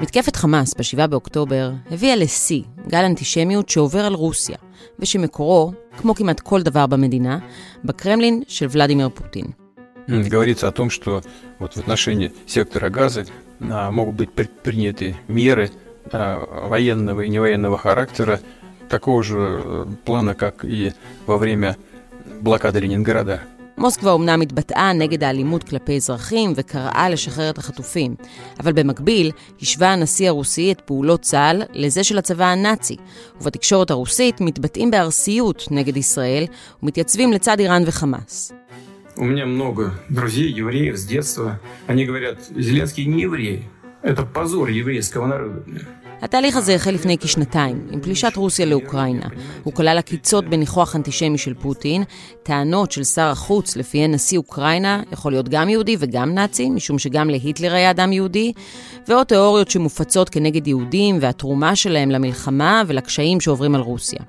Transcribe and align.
מתקפת 0.00 0.36
חמאס 0.36 0.74
ב-7 0.74 1.06
באוקטובר 1.06 1.70
הביאה 1.90 2.16
לשיא 2.16 2.62
גל 2.88 3.04
אנטישמיות 3.04 3.68
שעובר 3.68 4.04
על 4.04 4.14
רוסיה, 4.14 4.56
ושמקורו, 4.98 5.72
כמו 5.96 6.14
כמעט 6.14 6.40
כל 6.40 6.62
דבר 6.62 6.86
במדינה, 6.86 7.38
בקרמלין 7.84 8.42
של 8.48 8.66
ולדימיר 8.70 9.08
פוטין. 9.08 9.46
Говорится 10.08 10.68
о 10.68 10.72
том, 10.72 10.90
что 10.90 11.22
вот 11.60 11.74
в 11.74 11.78
отношении 11.78 12.32
сектора 12.46 12.90
газа 12.90 13.24
могут 13.60 14.16
быть 14.16 14.32
предприняты 14.32 15.14
меры 15.28 15.70
военного 16.12 17.20
и 17.20 17.28
невоенного 17.28 17.78
характера 17.78 18.40
такого 18.88 19.22
же 19.22 19.86
плана, 20.04 20.34
как 20.34 20.64
и 20.64 20.92
во 21.26 21.38
время 21.38 21.76
блокады 22.40 22.80
Ленинграда. 22.80 23.42
מוסקבה 23.78 24.10
אומנם 24.10 24.40
התבטאה 24.40 24.92
נגד 24.92 25.24
האלימות 25.24 25.64
כלפי 25.64 25.96
אזרחים 25.96 26.52
וקראה 26.56 27.08
לשחרר 27.10 27.50
את 27.50 27.58
החטופים, 27.58 28.14
אבל 28.60 28.72
במקביל 28.72 29.30
השווה 29.62 29.92
הנשיא 29.92 30.28
הרוסי 30.28 30.72
את 30.72 30.80
פעולות 30.80 31.22
צה"ל 31.22 31.62
לזה 31.72 32.04
של 32.04 32.18
הצבא 32.18 32.44
הנאצי, 32.44 32.96
ובתקשורת 33.40 33.90
הרוסית 33.90 34.40
מתבטאים 34.40 34.90
בארסיות 34.90 35.68
נגד 35.70 35.96
ישראל 35.96 36.44
ומתייצבים 36.82 37.32
לצד 37.32 37.60
איראן 37.60 37.82
וחמאס. 37.86 38.52
У 39.16 39.24
меня 39.24 39.44
много 39.44 39.92
друзей, 40.08 40.50
евреев 40.50 40.96
с 40.96 41.04
детства. 41.04 41.60
Они 41.86 42.06
говорят, 42.06 42.38
Зеленский 42.56 43.04
не 43.04 43.22
еврей. 43.22 43.68
Это 44.02 44.24
позор 44.24 44.68
еврейского 44.68 45.26
народа. 45.26 45.62
התהליך 46.21 46.55
הזה 46.55 46.75
החל 46.75 46.91
לפני 46.91 47.17
כשנתיים, 47.17 47.87
עם 47.91 48.01
פלישת 48.01 48.35
רוסיה 48.35 48.65
לאוקראינה. 48.65 49.27
הוא 49.63 49.73
כלל 49.73 49.97
עקיצות 49.97 50.49
בניחוח 50.49 50.95
אנטישמי 50.95 51.37
של 51.37 51.53
פוטין, 51.53 52.03
טענות 52.43 52.91
של 52.91 53.03
שר 53.03 53.27
החוץ 53.27 53.75
לפיהן 53.75 54.13
נשיא 54.13 54.37
אוקראינה 54.37 55.03
יכול 55.11 55.31
להיות 55.31 55.49
גם 55.49 55.69
יהודי 55.69 55.95
וגם 55.99 56.33
נאצי, 56.33 56.69
משום 56.69 56.99
שגם 56.99 57.29
להיטלר 57.29 57.73
היה 57.73 57.91
אדם 57.91 58.13
יהודי, 58.13 58.53
ועוד 59.07 59.27
תיאוריות 59.27 59.71
שמופצות 59.71 60.29
כנגד 60.29 60.67
יהודים 60.67 61.17
והתרומה 61.21 61.75
שלהם 61.75 62.09
למלחמה 62.11 62.83
ולקשיים 62.87 63.41
שעוברים 63.41 63.75
על 63.75 63.81
רוסיה. 63.81 64.19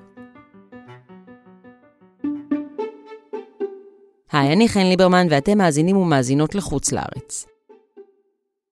היי, 4.31 4.53
אני 4.53 4.69
חן 4.69 4.85
ליברמן 4.85 5.27
ואתם 5.29 5.57
מאזינים 5.57 5.97
ומאזינות 5.97 6.55
לחוץ 6.55 6.91
לארץ. 6.91 7.45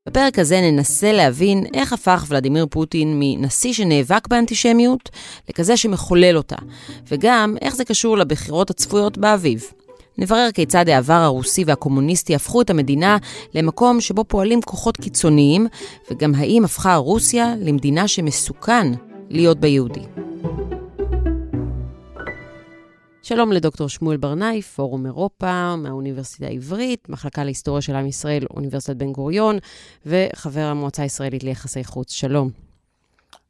בפרק 0.07 0.39
הזה 0.39 0.61
ננסה 0.61 1.11
להבין 1.11 1.65
איך 1.73 1.93
הפך 1.93 2.25
ולדימיר 2.27 2.67
פוטין 2.69 3.19
מנשיא 3.19 3.73
שנאבק 3.73 4.27
באנטישמיות 4.27 5.09
לכזה 5.49 5.77
שמחולל 5.77 6.37
אותה, 6.37 6.55
וגם 7.07 7.55
איך 7.61 7.75
זה 7.75 7.85
קשור 7.85 8.17
לבחירות 8.17 8.69
הצפויות 8.69 9.17
באביב. 9.17 9.63
נברר 10.17 10.49
כיצד 10.53 10.89
העבר 10.89 11.13
הרוסי 11.13 11.63
והקומוניסטי 11.67 12.35
הפכו 12.35 12.61
את 12.61 12.69
המדינה 12.69 13.17
למקום 13.53 14.01
שבו 14.01 14.23
פועלים 14.23 14.61
כוחות 14.61 14.97
קיצוניים, 14.97 15.67
וגם 16.11 16.35
האם 16.35 16.65
הפכה 16.65 16.95
רוסיה 16.95 17.53
למדינה 17.61 18.07
שמסוכן 18.07 18.87
להיות 19.29 19.59
בה 19.59 19.67
יהודי. 19.67 20.01
שלום 23.27 23.51
לדוקטור 23.51 23.89
שמואל 23.89 24.17
ברנאי, 24.17 24.61
פורום 24.61 25.05
אירופה 25.05 25.75
מהאוניברסיטה 25.75 26.45
העברית, 26.45 27.09
מחלקה 27.09 27.43
להיסטוריה 27.43 27.81
של 27.81 27.95
עם 27.95 28.07
ישראל, 28.07 28.45
אוניברסיטת 28.49 28.95
בן 28.95 29.11
גוריון, 29.11 29.57
וחבר 30.05 30.61
המועצה 30.61 31.03
הישראלית 31.03 31.43
ליחסי 31.43 31.83
חוץ. 31.83 32.11
שלום. 32.11 32.49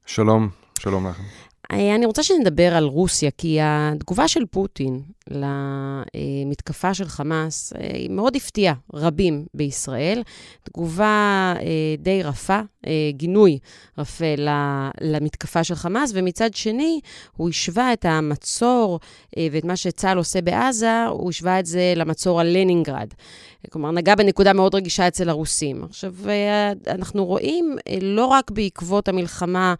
שלום, 0.05 0.49
שלום 0.79 1.07
לכם. 1.07 1.23
אה, 1.71 1.95
אני 1.95 2.05
רוצה 2.05 2.23
שנדבר 2.23 2.75
על 2.75 2.83
רוסיה, 2.83 3.31
כי 3.31 3.59
התגובה 3.61 4.27
של 4.27 4.45
פוטין 4.45 5.01
למתקפה 5.31 6.93
של 6.93 7.05
חמאס 7.05 7.73
אה, 7.73 7.87
היא 7.93 8.09
מאוד 8.09 8.35
הפתיעה 8.35 8.73
רבים 8.93 9.45
בישראל. 9.53 10.23
תגובה 10.63 11.53
אה, 11.59 11.95
די 11.97 12.23
רפה, 12.23 12.59
גינוי 13.11 13.59
רפה 13.97 14.25
למתקפה 15.01 15.63
של 15.63 15.75
חמאס, 15.75 16.11
ומצד 16.13 16.53
שני, 16.53 16.99
הוא 17.37 17.49
השווה 17.49 17.93
את 17.93 18.05
המצור 18.05 18.99
ואת 19.51 19.65
מה 19.65 19.75
שצה"ל 19.75 20.17
עושה 20.17 20.41
בעזה, 20.41 21.05
הוא 21.05 21.29
השווה 21.29 21.59
את 21.59 21.65
זה 21.65 21.93
למצור 21.95 22.39
על 22.41 22.47
לנינגרד. 22.47 23.07
כלומר, 23.69 23.91
נגע 23.91 24.15
בנקודה 24.15 24.53
מאוד 24.53 24.75
רגישה 24.75 25.07
אצל 25.07 25.29
הרוסים. 25.29 25.83
עכשיו, 25.83 26.13
אנחנו 26.87 27.25
רואים, 27.25 27.77
לא 28.01 28.25
רק 28.25 28.51
בעקבות 28.51 29.07
המלחמה 29.07 29.73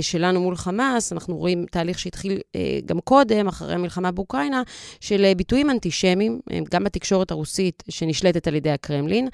שלנו 0.00 0.40
מול 0.40 0.56
חמאס, 0.56 1.12
אנחנו 1.12 1.36
רואים 1.36 1.66
תהליך 1.70 1.98
שהתחיל 1.98 2.38
גם 2.86 3.00
קודם, 3.00 3.48
אחרי 3.48 3.74
המלחמה 3.74 4.10
באוקראינה, 4.10 4.51
של 5.00 5.32
ביטויים 5.36 5.70
אנטישמיים, 5.70 6.40
גם 6.70 6.84
בתקשורת 6.84 7.30
הרוסית 7.30 7.82
שנשלטת 7.88 8.48
על 8.48 8.54
ידי 8.54 8.70
הקרמלין. 8.70 9.28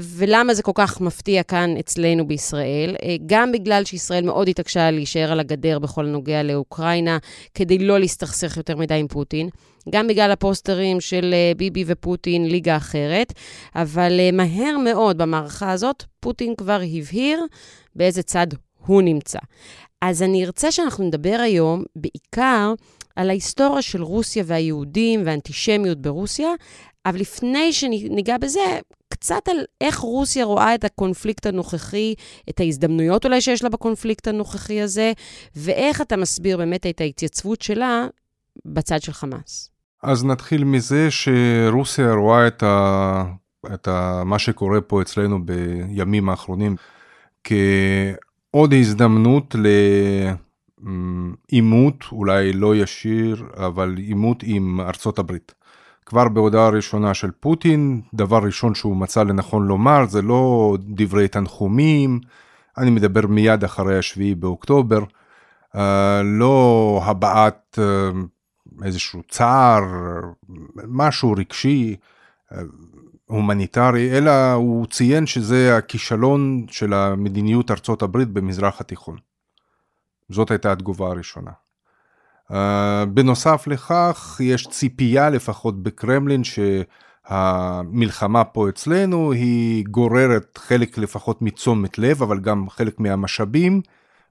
ולמה 0.00 0.54
זה 0.54 0.62
כל 0.62 0.72
כך 0.74 1.00
מפתיע 1.00 1.42
כאן 1.42 1.74
אצלנו 1.80 2.28
בישראל? 2.28 2.96
גם 3.26 3.52
בגלל 3.52 3.84
שישראל 3.84 4.24
מאוד 4.24 4.48
התעקשה 4.48 4.90
להישאר 4.90 5.32
על 5.32 5.40
הגדר 5.40 5.78
בכל 5.78 6.06
הנוגע 6.06 6.42
לאוקראינה, 6.42 7.18
כדי 7.54 7.78
לא 7.78 7.98
להסתכסך 8.00 8.56
יותר 8.56 8.76
מדי 8.76 8.94
עם 8.94 9.08
פוטין. 9.08 9.48
גם 9.90 10.06
בגלל 10.06 10.30
הפוסטרים 10.30 11.00
של 11.00 11.34
ביבי 11.56 11.84
ופוטין, 11.86 12.46
ליגה 12.46 12.76
אחרת, 12.76 13.32
אבל 13.74 14.20
מהר 14.32 14.78
מאוד 14.84 15.18
במערכה 15.18 15.72
הזאת, 15.72 16.04
פוטין 16.20 16.54
כבר 16.56 16.80
הבהיר 16.98 17.40
באיזה 17.96 18.22
צד 18.22 18.46
הוא 18.86 19.02
נמצא. 19.02 19.38
אז 20.00 20.22
אני 20.22 20.44
ארצה 20.44 20.72
שאנחנו 20.72 21.04
נדבר 21.04 21.36
היום 21.42 21.84
בעיקר 21.96 22.72
על 23.16 23.30
ההיסטוריה 23.30 23.82
של 23.82 24.02
רוסיה 24.02 24.44
והיהודים 24.46 25.22
והאנטישמיות 25.26 25.98
ברוסיה, 25.98 26.48
אבל 27.06 27.20
לפני 27.20 27.72
שניגע 27.72 28.38
בזה, 28.38 28.78
קצת 29.08 29.48
על 29.48 29.56
איך 29.80 29.98
רוסיה 29.98 30.44
רואה 30.44 30.74
את 30.74 30.84
הקונפליקט 30.84 31.46
הנוכחי, 31.46 32.14
את 32.50 32.60
ההזדמנויות 32.60 33.24
אולי 33.24 33.40
שיש 33.40 33.62
לה 33.62 33.68
בקונפליקט 33.68 34.28
הנוכחי 34.28 34.80
הזה, 34.80 35.12
ואיך 35.56 36.00
אתה 36.00 36.16
מסביר 36.16 36.56
באמת 36.56 36.86
את 36.86 37.00
ההתייצבות 37.00 37.62
שלה 37.62 38.06
בצד 38.64 39.02
של 39.02 39.12
חמאס. 39.12 39.70
אז 40.02 40.24
נתחיל 40.24 40.64
מזה 40.64 41.08
שרוסיה 41.10 42.12
רואה 42.12 42.46
את, 42.46 42.62
ה... 42.62 43.24
את 43.74 43.88
ה... 43.88 44.22
מה 44.24 44.38
שקורה 44.38 44.80
פה 44.80 45.02
אצלנו 45.02 45.46
בימים 45.46 46.28
האחרונים 46.28 46.76
כעוד 47.44 48.74
הזדמנות 48.74 49.54
לעימות, 50.84 52.04
אולי 52.12 52.52
לא 52.52 52.76
ישיר, 52.76 53.46
אבל 53.56 53.94
עימות 53.96 54.42
עם 54.46 54.80
ארצות 54.80 55.18
הברית. 55.18 55.54
כבר 56.06 56.28
בהודעה 56.28 56.66
הראשונה 56.66 57.14
של 57.14 57.30
פוטין, 57.40 58.00
דבר 58.14 58.38
ראשון 58.38 58.74
שהוא 58.74 58.96
מצא 58.96 59.22
לנכון 59.22 59.66
לומר 59.66 60.06
זה 60.06 60.22
לא 60.22 60.76
דברי 60.80 61.28
תנחומים, 61.28 62.20
אני 62.78 62.90
מדבר 62.90 63.26
מיד 63.26 63.64
אחרי 63.64 63.98
השביעי 63.98 64.34
באוקטובר, 64.34 64.98
לא 66.24 67.00
הבעת 67.04 67.78
איזשהו 68.84 69.22
צער, 69.28 69.82
משהו 70.88 71.32
רגשי, 71.32 71.96
הומניטרי, 73.26 74.18
אלא 74.18 74.52
הוא 74.52 74.86
ציין 74.86 75.26
שזה 75.26 75.76
הכישלון 75.76 76.66
של 76.70 76.92
המדיניות 76.92 77.70
ארצות 77.70 78.02
הברית 78.02 78.28
במזרח 78.28 78.80
התיכון. 78.80 79.16
זאת 80.28 80.50
הייתה 80.50 80.72
התגובה 80.72 81.06
הראשונה. 81.06 81.50
Uh, 82.52 82.54
בנוסף 83.08 83.66
לכך, 83.66 84.40
יש 84.44 84.66
ציפייה 84.66 85.30
לפחות 85.30 85.82
בקרמלין 85.82 86.42
שהמלחמה 87.24 88.44
פה 88.44 88.68
אצלנו 88.68 89.32
היא 89.32 89.84
גוררת 89.90 90.58
חלק 90.58 90.98
לפחות 90.98 91.42
מתשומת 91.42 91.98
לב, 91.98 92.22
אבל 92.22 92.40
גם 92.40 92.70
חלק 92.70 93.00
מהמשאבים 93.00 93.80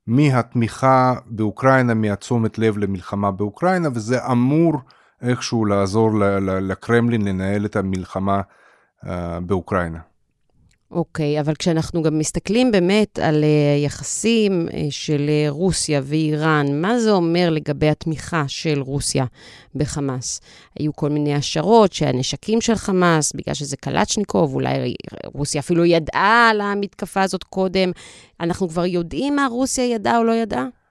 מהתמיכה 0.07 1.15
באוקראינה, 1.25 1.93
מהתשומת 1.93 2.57
לב 2.59 2.77
למלחמה 2.77 3.31
באוקראינה, 3.31 3.89
וזה 3.93 4.25
אמור 4.31 4.73
איכשהו 5.21 5.65
לעזור 5.65 6.11
לקרמלין 6.41 7.27
לנהל 7.27 7.65
את 7.65 7.75
המלחמה 7.75 8.41
uh, 9.05 9.07
באוקראינה. 9.45 9.99
אוקיי, 10.93 11.39
אבל 11.39 11.55
כשאנחנו 11.55 12.03
גם 12.03 12.19
מסתכלים 12.19 12.71
באמת 12.71 13.19
על 13.19 13.43
uh, 13.43 13.85
יחסים 13.85 14.67
uh, 14.69 14.73
של 14.89 15.29
uh, 15.29 15.51
רוסיה 15.51 16.01
ואיראן, 16.03 16.81
מה 16.81 16.99
זה 16.99 17.11
אומר 17.11 17.49
לגבי 17.49 17.89
התמיכה 17.89 18.43
של 18.47 18.81
רוסיה 18.81 19.25
בחמאס? 19.75 20.41
היו 20.79 20.95
כל 20.95 21.09
מיני 21.09 21.33
השערות 21.33 21.93
שהנשקים 21.93 22.61
של 22.61 22.75
חמאס, 22.75 23.33
בגלל 23.33 23.53
שזה 23.53 23.77
קלצ'ניקוב, 23.77 24.53
אולי 24.53 24.93
רוסיה 25.25 25.59
אפילו 25.59 25.85
ידעה 25.85 26.49
על 26.49 26.61
המתקפה 26.61 27.21
הזאת 27.21 27.43
קודם. 27.43 27.91
אנחנו 28.39 28.69
כבר 28.69 28.85
יודעים 28.85 29.35
מה 29.35 29.47
רוסיה 29.51 29.85
ידעה 29.85 30.17
או 30.17 30.23
לא 30.23 30.31
ידעה? 30.31 30.82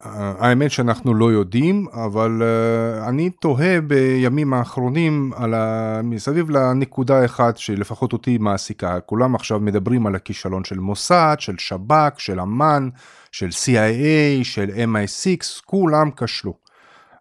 האמת 0.00 0.70
שאנחנו 0.70 1.14
לא 1.14 1.32
יודעים, 1.32 1.86
אבל 1.92 2.42
uh, 2.42 3.08
אני 3.08 3.30
תוהה 3.30 3.80
בימים 3.80 4.54
האחרונים 4.54 5.32
על 5.36 5.54
ה... 5.54 6.00
מסביב 6.04 6.50
לנקודה 6.50 7.24
אחת 7.24 7.56
שלפחות 7.56 8.12
אותי 8.12 8.38
מעסיקה. 8.38 9.00
כולם 9.00 9.34
עכשיו 9.34 9.60
מדברים 9.60 10.06
על 10.06 10.14
הכישלון 10.14 10.64
של 10.64 10.78
מוסד, 10.78 11.36
של 11.38 11.58
שב"כ, 11.58 12.14
של 12.18 12.40
אמ"ן, 12.40 12.88
של 13.32 13.48
CIA, 13.48 14.44
של 14.44 14.68
MI6, 14.68 15.62
כולם 15.64 16.10
כשלו. 16.16 16.54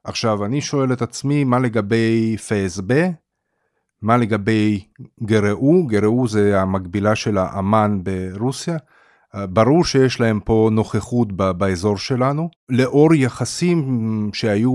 עכשיו, 0.03 0.45
אני 0.45 0.61
שואל 0.61 0.93
את 0.93 1.01
עצמי, 1.01 1.43
מה 1.43 1.59
לגבי 1.59 2.37
פסב? 2.37 2.93
מה 4.01 4.17
לגבי 4.17 4.85
גראו? 5.23 5.87
גראו 5.87 6.27
זה 6.27 6.61
המקבילה 6.61 7.15
של 7.15 7.37
האמן 7.37 7.99
ברוסיה. 8.03 8.77
ברור 9.49 9.85
שיש 9.85 10.19
להם 10.19 10.39
פה 10.39 10.69
נוכחות 10.71 11.31
באזור 11.31 11.97
שלנו. 11.97 12.49
לאור 12.69 13.15
יחסים 13.15 14.29
שהיו, 14.33 14.71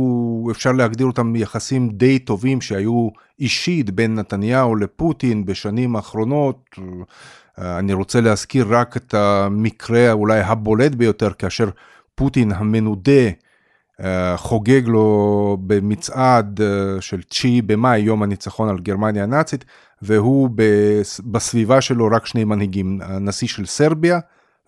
אפשר 0.51 0.73
להגדיר 0.73 1.07
אותם 1.07 1.37
יחסים 1.37 1.89
די 1.89 2.19
טובים 2.19 2.61
שהיו 2.61 3.09
אישית 3.39 3.91
בין 3.91 4.15
נתניהו 4.15 4.77
לפוטין 4.77 5.45
בשנים 5.45 5.97
האחרונות, 5.97 6.77
אני 7.59 7.93
רוצה 7.93 8.21
להזכיר 8.21 8.67
רק 8.69 8.97
את 8.97 9.15
המקרה 9.15 10.13
אולי 10.13 10.41
הבולט 10.41 10.95
ביותר, 10.95 11.33
כאשר 11.33 11.69
פוטין 12.15 12.53
המנודה 12.53 13.31
חוגג 14.37 14.83
לו 14.87 15.57
במצעד 15.61 16.61
של 17.01 17.23
9 17.23 17.49
במאי, 17.67 17.99
יום 17.99 18.23
הניצחון 18.23 18.69
על 18.69 18.79
גרמניה 18.79 19.23
הנאצית, 19.23 19.65
והוא 20.03 20.51
בסביבה 21.25 21.81
שלו 21.81 22.09
רק 22.13 22.27
שני 22.27 22.45
מנהיגים, 22.45 22.99
הנשיא 23.03 23.49
של 23.49 23.67
סרביה, 23.67 24.19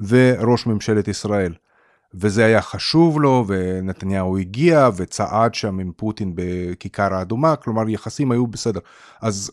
וראש 0.09 0.67
ממשלת 0.67 1.09
ישראל. 1.09 1.55
וזה 2.15 2.45
היה 2.45 2.63
חשוב 2.63 3.21
לו, 3.21 3.45
ונתניהו 3.49 4.39
הגיע 4.39 4.89
וצעד 4.97 5.55
שם 5.55 5.79
עם 5.79 5.93
פוטין 5.97 6.33
בכיכר 6.35 7.15
האדומה, 7.15 7.57
כלומר 7.57 7.89
יחסים 7.89 8.33
היו 8.33 8.47
בסדר. 8.47 8.81
אז 9.23 9.51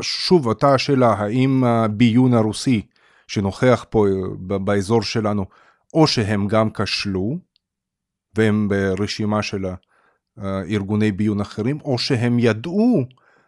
שוב, 0.00 0.46
אותה 0.46 0.74
השאלה, 0.74 1.12
האם 1.12 1.64
הביון 1.64 2.34
הרוסי 2.34 2.82
שנוכח 3.28 3.84
פה 3.90 4.06
באזור 4.38 5.02
שלנו, 5.02 5.44
או 5.94 6.06
שהם 6.06 6.48
גם 6.48 6.70
כשלו, 6.70 7.38
והם 8.36 8.68
ברשימה 8.68 9.42
של 9.42 9.66
ארגוני 10.70 11.12
ביון 11.12 11.40
אחרים, 11.40 11.78
או 11.84 11.98
שהם 11.98 12.38
ידעו, 12.38 13.04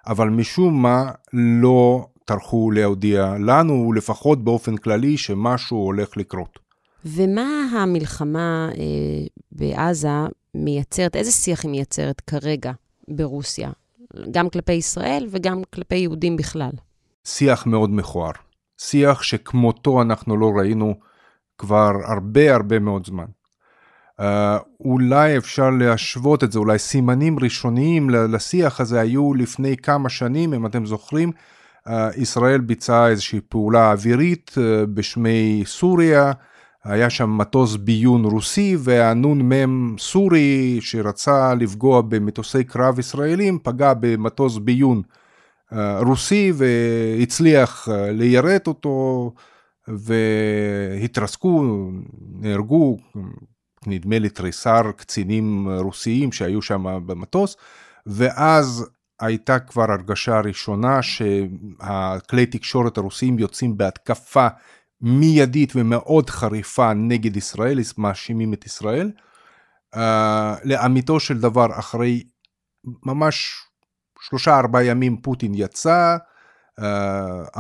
אבל 0.07 0.29
משום 0.29 0.83
מה 0.83 1.11
לא 1.33 2.07
טרחו 2.27 2.71
להודיע 2.71 3.35
לנו, 3.41 3.93
לפחות 3.93 4.45
באופן 4.45 4.77
כללי, 4.77 5.17
שמשהו 5.17 5.79
הולך 5.79 6.17
לקרות. 6.17 6.59
ומה 7.05 7.65
המלחמה 7.73 8.69
אה, 8.79 9.27
בעזה 9.53 10.09
מייצרת, 10.55 11.17
איזה 11.17 11.33
שיח 11.33 11.65
היא 11.65 11.71
מייצרת 11.71 12.21
כרגע 12.21 12.73
ברוסיה, 13.09 13.71
גם 14.31 14.49
כלפי 14.49 14.73
ישראל 14.73 15.27
וגם 15.31 15.63
כלפי 15.75 15.97
יהודים 15.97 16.37
בכלל? 16.37 16.71
שיח 17.25 17.67
מאוד 17.67 17.91
מכוער. 17.91 18.33
שיח 18.79 19.23
שכמותו 19.23 20.03
אנחנו 20.03 20.37
לא 20.37 20.53
ראינו 20.59 20.95
כבר 21.59 21.93
הרבה 22.05 22.55
הרבה 22.55 22.79
מאוד 22.79 23.07
זמן. 23.07 23.25
Uh, 24.21 24.25
אולי 24.81 25.37
אפשר 25.37 25.71
להשוות 25.71 26.45
את 26.45 26.53
זה, 26.53 26.59
אולי 26.59 26.79
סימנים 26.79 27.39
ראשוניים 27.39 28.11
לשיח 28.11 28.81
הזה 28.81 29.01
היו 29.01 29.35
לפני 29.35 29.77
כמה 29.77 30.09
שנים, 30.09 30.55
אם 30.55 30.67
אתם 30.67 30.87
זוכרים, 30.87 31.33
ישראל 32.17 32.61
ביצעה 32.61 33.09
איזושהי 33.09 33.41
פעולה 33.49 33.93
אווירית 33.93 34.55
אה, 34.59 34.87
בשמי 34.87 35.63
סוריה, 35.67 36.33
היה 36.85 37.11
שם 37.11 37.39
מטוס 37.39 37.77
ביון 37.77 38.25
רוסי 38.25 38.77
והנ"מ 38.79 39.97
סורי 39.99 40.79
שרצה 40.81 41.55
לפגוע 41.55 42.01
במטוסי 42.01 42.65
קרב 42.65 42.99
ישראלים 42.99 43.59
פגע 43.63 43.93
במטוס 44.01 44.59
ביון 44.59 45.03
אה, 45.73 46.01
רוסי 46.01 46.53
והצליח 46.57 47.89
אה, 47.89 48.13
ליירט 48.13 48.67
אותו 48.67 49.33
והתרסקו, 49.89 51.65
נהרגו 52.41 52.97
נדמה 53.87 54.19
לי 54.19 54.29
תריסר 54.29 54.83
קצינים 54.97 55.69
רוסיים 55.69 56.33
שהיו 56.33 56.63
שם 56.63 56.85
במטוס. 57.07 57.57
ואז 58.07 58.87
הייתה 59.21 59.59
כבר 59.59 59.93
הרגשה 59.93 60.41
ראשונה 60.41 61.03
שהכלי 61.03 62.47
תקשורת 62.47 62.99
הרוסיים 62.99 63.39
יוצאים 63.39 63.77
בהתקפה 63.77 64.47
מיידית 65.01 65.73
ומאוד 65.77 66.31
חריפה 66.31 66.93
נגד 66.95 67.37
ישראל, 67.37 67.79
מאשימים 67.99 68.53
את 68.53 68.67
ישראל. 68.67 69.11
Uh, 69.95 69.99
לאמיתו 70.65 71.21
של 71.21 71.41
דבר, 71.41 71.67
אחרי 71.79 72.23
ממש 73.07 73.55
שלושה 74.21 74.59
ארבעה 74.59 74.85
ימים 74.85 75.17
פוטין 75.21 75.53
יצא, 75.55 76.17
uh, 76.81 76.83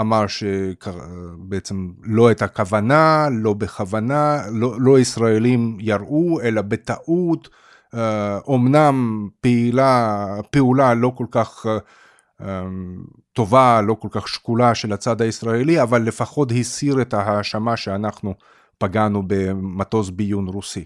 אמר 0.00 0.26
שבעצם 0.26 1.88
לא 2.02 2.28
הייתה 2.28 2.48
כוונה, 2.48 3.28
לא 3.30 3.52
בכוונה, 3.52 4.42
לא, 4.52 4.74
לא 4.80 4.98
ישראלים 4.98 5.76
יראו, 5.80 6.40
אלא 6.40 6.62
בטעות. 6.62 7.48
אומנם 8.46 9.28
פעילה, 9.40 10.26
פעולה 10.50 10.94
לא 10.94 11.12
כל 11.16 11.26
כך 11.30 11.66
טובה, 13.32 13.80
לא 13.80 13.94
כל 13.94 14.08
כך 14.10 14.28
שקולה 14.28 14.74
של 14.74 14.92
הצד 14.92 15.22
הישראלי, 15.22 15.82
אבל 15.82 16.02
לפחות 16.02 16.52
הסיר 16.60 17.02
את 17.02 17.14
ההאשמה 17.14 17.76
שאנחנו 17.76 18.34
פגענו 18.78 19.22
במטוס 19.26 20.10
ביון 20.10 20.48
רוסי. 20.48 20.84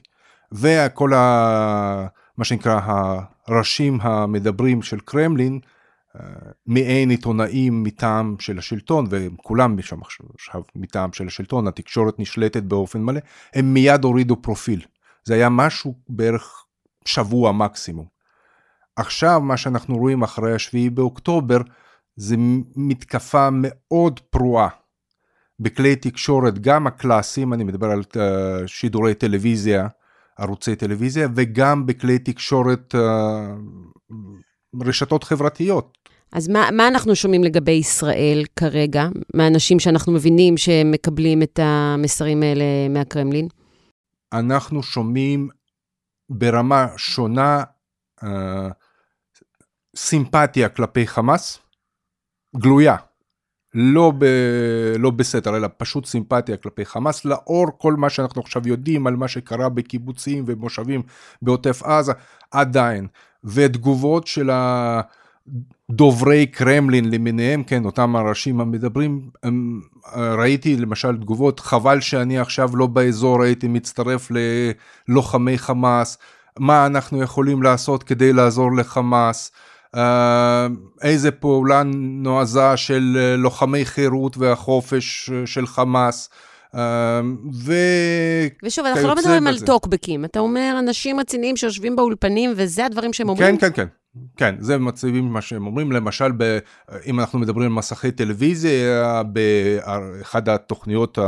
וכל 0.52 1.14
ה... 1.14 2.06
מה 2.37 2.44
שנקרא 2.44 2.81
הראשים 3.46 3.99
המדברים 4.00 4.82
של 4.82 5.00
קרמלין, 5.00 5.61
מעין 6.67 7.11
עיתונאים 7.11 7.82
מטעם 7.82 8.37
של 8.38 8.58
השלטון, 8.58 9.06
וכולם 9.11 9.82
שם 9.82 10.00
עכשיו 10.35 10.62
מטעם 10.76 11.12
של 11.12 11.26
השלטון, 11.26 11.69
התקשורת 11.69 12.19
נשלטת 12.19 12.62
באופן 12.62 13.03
מלא, 13.03 13.20
הם 13.55 13.75
מיד 13.75 14.05
הורידו 14.05 14.37
פרופיל. 14.43 14.85
זה 15.25 15.35
היה 15.35 15.49
משהו 15.49 15.94
בערך 16.08 16.64
שבוע 17.05 17.52
מקסימום. 17.52 18.06
עכשיו 18.97 19.41
מה 19.41 19.56
שאנחנו 19.56 19.97
רואים 19.97 20.23
אחרי 20.23 20.55
השביעי 20.55 20.91
באוקטובר 20.91 21.61
זה 22.17 22.37
מתקפה 22.76 23.49
מאוד 23.52 24.20
פרועה 24.20 24.69
בכלי 25.61 25.97
תקשורת, 25.97 26.58
גם 26.58 26.87
הקלאסיים, 26.87 27.52
אני 27.52 27.64
מדבר 27.64 27.87
על 27.91 28.00
uh, 28.00 28.19
שידורי 28.67 29.14
טלוויזיה, 29.14 29.88
ערוצי 30.38 30.76
טלוויזיה, 30.76 31.29
וגם 31.35 31.87
בכלי 31.87 32.19
תקשורת, 32.19 32.94
uh, 32.94 34.14
רשתות 34.85 35.25
חברתיות. 35.25 35.99
אז 36.32 36.49
מה, 36.49 36.69
מה 36.73 36.88
אנחנו 36.88 37.17
שומעים 37.17 37.44
לגבי 37.44 37.73
ישראל 37.73 38.44
כרגע, 38.56 39.08
מהאנשים 39.35 39.81
שאנחנו 39.81 40.12
מבינים 40.12 40.56
שמקבלים 40.56 41.43
את 41.43 41.58
המסרים 41.62 42.43
האלה 42.43 42.64
מהקרמלין? 42.91 43.49
אנחנו 44.32 44.82
שומעים 44.82 45.49
ברמה 46.31 46.87
שונה 46.97 47.62
אה, 48.23 48.69
סימפתיה 49.97 50.69
כלפי 50.69 51.06
חמאס, 51.06 51.59
גלויה, 52.56 52.97
לא, 53.75 54.13
ב, 54.19 54.25
לא 54.99 55.10
בסתר, 55.10 55.56
אלא 55.56 55.69
פשוט 55.77 56.06
סימפתיה 56.06 56.56
כלפי 56.56 56.84
חמאס, 56.84 57.25
לאור 57.25 57.67
כל 57.79 57.94
מה 57.94 58.10
שאנחנו 58.10 58.43
עכשיו 58.43 58.69
יודעים 58.69 59.06
על 59.06 59.17
מה 59.17 59.29
שקרה 59.29 59.69
בקיבוצים 59.69 60.44
ומושבים 60.46 61.03
בעוטף 61.43 61.82
עזה, 61.82 62.13
עדיין. 62.51 63.06
ותגובות 63.44 64.27
של 64.27 64.51
הדוברי 65.91 66.47
קרמלין 66.47 67.11
למיניהם, 67.11 67.63
כן, 67.63 67.85
אותם 67.85 68.17
הראשים 68.17 68.61
המדברים, 68.61 69.20
הם, 69.43 69.81
ראיתי 70.17 70.77
למשל 70.77 71.17
תגובות, 71.17 71.61
חבל 71.61 72.01
שאני 72.01 72.39
עכשיו 72.39 72.77
לא 72.77 72.87
באזור, 72.87 73.43
הייתי 73.43 73.69
מצטרף 73.69 74.31
ללוחמי 75.09 75.59
חמאס, 75.59 76.19
מה 76.59 76.87
אנחנו 76.87 77.23
יכולים 77.23 77.63
לעשות 77.63 78.03
כדי 78.03 78.32
לעזור 78.32 78.77
לחמאס, 78.77 79.53
איזה 81.03 81.31
פעולה 81.31 81.82
נועזה 82.23 82.77
של 82.77 83.35
לוחמי 83.39 83.85
חירות 83.85 84.37
והחופש 84.37 85.31
של 85.47 85.67
חמאס. 85.67 86.31
ו... 87.55 87.73
ושוב, 88.65 88.87
אנחנו 88.87 89.09
לא 89.09 89.15
מדברים. 89.15 89.47
על 89.47 89.59
טוקבקים, 89.59 90.25
אתה 90.25 90.39
אומר 90.39 90.77
אנשים 90.79 91.20
רציניים 91.20 91.56
שיושבים 91.56 91.97
באולפנים, 91.97 92.53
וזה 92.56 92.87
הדברים 92.87 93.13
שהם 93.13 93.29
אומרים? 93.29 93.59
כן, 93.59 93.69
כן, 93.69 93.77
כן. 93.77 94.00
כן, 94.36 94.55
זה 94.58 94.79
מצבים 94.79 95.32
מה 95.32 95.40
שהם 95.40 95.67
אומרים, 95.67 95.93
למשל, 95.93 96.32
ב, 96.36 96.58
אם 97.06 97.20
אנחנו 97.20 97.38
מדברים 97.38 97.72
על 97.72 97.79
מסכי 97.79 98.12
טלוויזיה, 98.12 99.22
באחד 99.22 100.48
התוכניות 100.48 101.19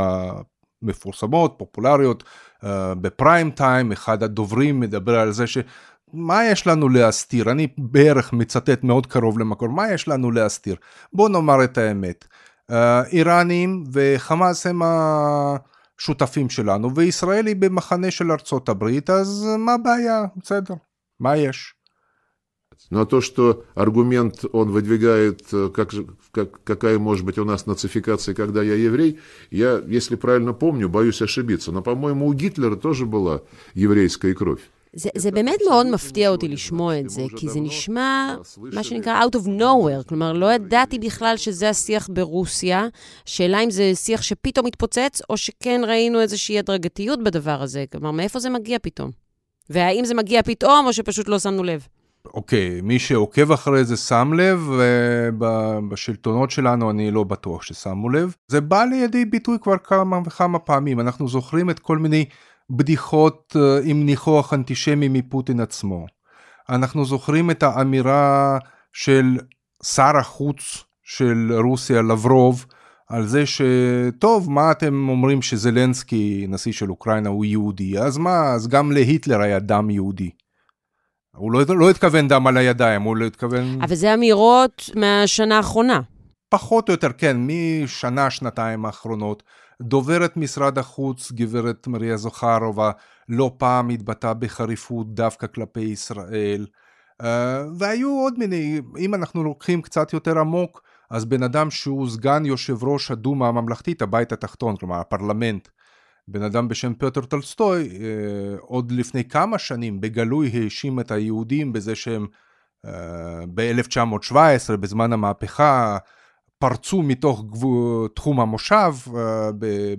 המפורסמות, 0.81 1.55
פופולריות, 1.57 2.23
אה, 2.63 2.95
בפריים 2.95 3.51
טיים, 3.51 3.91
אחד 3.91 4.23
הדוברים 4.23 4.79
מדבר 4.79 5.19
על 5.19 5.31
זה 5.31 5.47
ש... 5.47 5.57
מה 6.13 6.45
יש 6.45 6.67
לנו 6.67 6.89
להסתיר? 6.89 7.51
אני 7.51 7.67
בערך 7.77 8.33
מצטט 8.33 8.83
מאוד 8.83 9.07
קרוב 9.07 9.39
למקור, 9.39 9.69
מה 9.69 9.91
יש 9.91 10.07
לנו 10.07 10.31
להסתיר? 10.31 10.75
בוא 11.13 11.29
נאמר 11.29 11.63
את 11.63 11.77
האמת. 11.77 12.25
אה, 12.71 13.03
איראנים 13.05 13.83
וחמאס 13.91 14.67
הם 14.67 14.81
השותפים 15.99 16.49
שלנו, 16.49 16.95
וישראל 16.95 17.47
היא 17.47 17.55
במחנה 17.55 18.11
של 18.11 18.31
ארצות 18.31 18.69
הברית, 18.69 19.09
אז 19.09 19.47
מה 19.59 19.73
הבעיה? 19.73 20.25
בסדר, 20.37 20.73
מה 21.19 21.37
יש? 21.37 21.72
Но 22.90 23.04
то, 23.04 23.20
что 23.20 23.64
аргумент 23.74 24.44
он 24.52 24.70
выдвигает, 24.70 25.42
э, 25.52 25.68
как, 25.74 25.92
как, 26.30 26.62
какая 26.64 26.98
может 26.98 27.24
быть 27.24 27.38
у 27.38 27.44
нас 27.44 27.66
нацификация, 27.66 28.34
когда 28.34 28.62
я 28.62 28.74
еврей, 28.74 29.18
я, 29.50 29.82
если 29.86 30.16
правильно 30.16 30.52
помню, 30.52 30.88
боюсь 30.88 31.20
ошибиться, 31.20 31.70
но, 31.72 31.82
по-моему, 31.82 32.26
у 32.26 32.32
Гитлера 32.32 32.76
тоже 32.76 33.04
была 33.04 33.42
еврейская 33.74 34.34
кровь. 34.34 34.62
זה, 34.92 35.10
זה 35.16 35.30
באמת 35.30 35.58
מאוד 35.68 35.86
מפתיע 35.86 36.30
אותי 36.30 36.48
לשמוע 36.48 37.00
את 37.00 37.10
זה, 37.10 37.22
כי 37.36 37.48
זה 37.48 37.60
נשמע, 37.60 38.36
מה 38.72 38.84
שנקרא, 38.84 39.22
out 39.22 39.36
of 39.36 39.46
nowhere. 39.46 40.08
כלומר, 40.08 40.32
לא 40.32 40.52
ידעתי 40.52 40.98
בכלל 40.98 41.36
שזה 41.36 41.68
השיח 41.68 42.08
ברוסיה. 42.12 42.86
שאלה 43.24 43.60
אם 43.60 43.70
זה 43.70 43.92
שיח 43.94 44.22
שפתאום 44.22 44.66
התפוצץ, 44.66 45.20
או 45.30 45.36
שכן 45.36 45.80
ראינו 45.86 46.20
איזושהי 46.20 46.58
הדרגתיות 46.58 47.22
בדבר 47.22 47.62
הזה. 47.62 47.84
כלומר, 47.92 48.10
מאיפה 48.10 48.40
זה 48.40 48.50
מגיע 48.50 48.78
פתאום? 48.82 49.10
והאם 49.70 50.04
זה 50.04 50.14
מגיע 50.14 50.42
פתאום, 50.42 50.86
או 50.86 50.92
שפשוט 50.92 51.28
לא 51.28 51.38
שמנו 51.38 51.62
לב? 51.62 51.86
אוקיי, 52.33 52.81
מי 52.81 52.99
שעוקב 52.99 53.51
אחרי 53.51 53.85
זה 53.85 53.97
שם 53.97 54.33
לב, 54.33 54.69
ובשלטונות 55.39 56.51
שלנו 56.51 56.91
אני 56.91 57.11
לא 57.11 57.23
בטוח 57.23 57.61
ששמו 57.61 58.09
לב. 58.09 58.35
זה 58.47 58.61
בא 58.61 58.83
לידי 58.83 59.25
ביטוי 59.25 59.57
כבר 59.61 59.77
כמה 59.77 60.19
וכמה 60.25 60.59
פעמים, 60.59 60.99
אנחנו 60.99 61.27
זוכרים 61.27 61.69
את 61.69 61.79
כל 61.79 61.97
מיני 61.97 62.25
בדיחות 62.69 63.55
אה, 63.59 63.79
עם 63.83 64.05
ניחוח 64.05 64.53
אנטישמי 64.53 65.07
מפוטין 65.07 65.59
עצמו. 65.59 66.05
אנחנו 66.69 67.05
זוכרים 67.05 67.51
את 67.51 67.63
האמירה 67.63 68.57
של 68.93 69.37
שר 69.83 70.17
החוץ 70.17 70.83
של 71.03 71.53
רוסיה, 71.63 72.01
לברוב, 72.01 72.65
על 73.09 73.25
זה 73.25 73.43
שטוב, 73.45 74.51
מה 74.51 74.71
אתם 74.71 75.09
אומרים 75.09 75.41
שזלנסקי, 75.41 76.45
נשיא 76.49 76.71
של 76.71 76.89
אוקראינה, 76.89 77.29
הוא 77.29 77.45
יהודי, 77.45 77.99
אז 77.99 78.17
מה, 78.17 78.53
אז 78.53 78.67
גם 78.67 78.91
להיטלר 78.91 79.41
היה 79.41 79.59
דם 79.59 79.89
יהודי. 79.89 80.29
הוא 81.35 81.51
לא, 81.51 81.61
לא 81.67 81.89
התכוון 81.89 82.27
דם 82.27 82.47
על 82.47 82.57
הידיים, 82.57 83.01
הוא 83.01 83.17
לא 83.17 83.25
התכוון... 83.25 83.81
אבל 83.81 83.95
זה 83.95 84.13
אמירות 84.13 84.89
מהשנה 84.95 85.57
האחרונה. 85.57 86.01
פחות 86.49 86.89
או 86.89 86.93
יותר, 86.93 87.11
כן, 87.17 87.37
משנה, 87.39 88.29
שנתיים 88.29 88.85
האחרונות. 88.85 89.43
דוברת 89.81 90.37
משרד 90.37 90.77
החוץ, 90.77 91.31
גברת 91.31 91.87
מריה 91.87 92.17
זוכרובה, 92.17 92.91
לא 93.29 93.51
פעם 93.57 93.89
התבטאה 93.89 94.33
בחריפות 94.33 95.15
דווקא 95.15 95.47
כלפי 95.47 95.81
ישראל. 95.81 96.65
אה, 97.21 97.25
והיו 97.79 98.09
עוד 98.09 98.39
מיני, 98.39 98.81
אם 98.99 99.15
אנחנו 99.15 99.43
לוקחים 99.43 99.81
קצת 99.81 100.13
יותר 100.13 100.39
עמוק, 100.39 100.81
אז 101.09 101.25
בן 101.25 101.43
אדם 101.43 101.71
שהוא 101.71 102.09
סגן 102.09 102.45
יושב 102.45 102.83
ראש 102.83 103.11
הדומה 103.11 103.47
הממלכתית, 103.47 104.01
הבית 104.01 104.31
התחתון, 104.31 104.77
כלומר 104.77 104.99
הפרלמנט, 104.99 105.67
בן 106.27 106.43
אדם 106.43 106.67
בשם 106.67 106.93
פטר 106.93 107.21
טולסטוי, 107.21 107.89
אה, 107.89 108.57
עוד 108.59 108.91
לפני 108.91 109.23
כמה 109.23 109.57
שנים 109.57 110.01
בגלוי 110.01 110.51
האשים 110.53 110.99
את 110.99 111.11
היהודים 111.11 111.73
בזה 111.73 111.95
שהם 111.95 112.27
אה, 112.85 113.43
ב-1917, 113.53 114.77
בזמן 114.79 115.13
המהפכה, 115.13 115.97
פרצו 116.59 117.01
מתוך 117.01 117.43
גבול, 117.45 118.07
תחום 118.15 118.39
המושב 118.39 118.93
אה, 119.17 119.49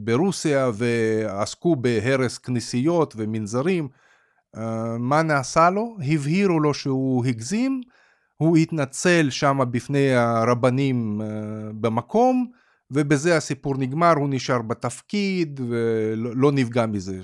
ברוסיה 0.00 0.71
ועסקו 0.75 1.76
בהרס 1.76 2.38
כנסיות 2.38 3.14
ומנזרים. 3.16 3.88
מה 4.99 5.23
נעשה 5.23 5.71
לו? 5.71 5.97
הבהירו 6.12 6.61
לו 6.61 6.75
שהוא 6.75 7.26
הגזים, 7.26 7.81
הוא 8.37 8.57
התנצל 8.57 9.31
שם 9.31 9.61
בפני 9.71 10.14
הרבנים 10.14 11.21
במקום, 11.81 12.47
ובזה 12.94 13.36
הסיפור 13.36 13.74
נגמר, 13.78 14.12
הוא 14.16 14.28
נשאר 14.30 14.62
בתפקיד 14.62 15.60
ולא 15.68 16.30
לא 16.36 16.52
נפגע 16.52 16.86
מזה. 16.86 17.20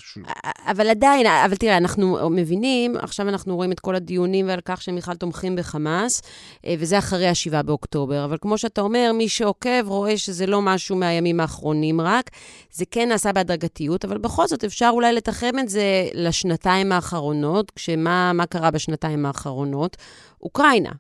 אבל 0.67 0.89
עדיין, 0.89 1.27
אבל 1.27 1.57
תראה, 1.57 1.77
אנחנו 1.77 2.31
מבינים, 2.31 2.97
עכשיו 2.97 3.29
אנחנו 3.29 3.57
רואים 3.57 3.73
את 3.73 3.81
כל 3.81 3.95
הדיונים 3.95 4.49
ועל 4.49 4.61
כך 4.65 4.83
שהם 4.83 4.97
בכלל 4.97 5.17
תומכים 5.17 5.57
בחמאס, 5.57 6.23
אה, 6.67 6.75
וזה 6.79 6.99
אחרי 6.99 7.27
ה-7 7.27 7.63
באוקטובר. 7.63 8.25
אבל 8.25 8.37
כמו 8.41 8.59
שאתה 8.59 8.81
אומר, 8.81 9.13
מי 9.15 9.29
שעוקב 9.29 9.87
רואה 9.87 10.19
שזה 10.19 10.47
לא 10.47 10.63
משהו 10.63 10.97
מהימים 10.97 11.41
האחרונים 11.41 12.01
רק, 12.01 12.31
זה 12.73 12.85
כן 12.91 13.09
נעשה 13.09 13.33
בהדרגתיות, 13.33 14.05
אבל 14.05 14.19
בכל 14.19 14.47
זאת 14.47 14.65
אפשר 14.65 14.91
אולי 14.93 15.13
לתחם 15.13 15.59
את 15.61 15.69
זה 15.69 16.09
לשנתיים 16.15 16.93
האחרונות, 16.93 17.71
כשמה 17.71 18.45
קרה 18.51 18.71
בשנתיים 18.71 19.27
האחרונות? 19.27 19.97
אוקראינה. 20.43 20.93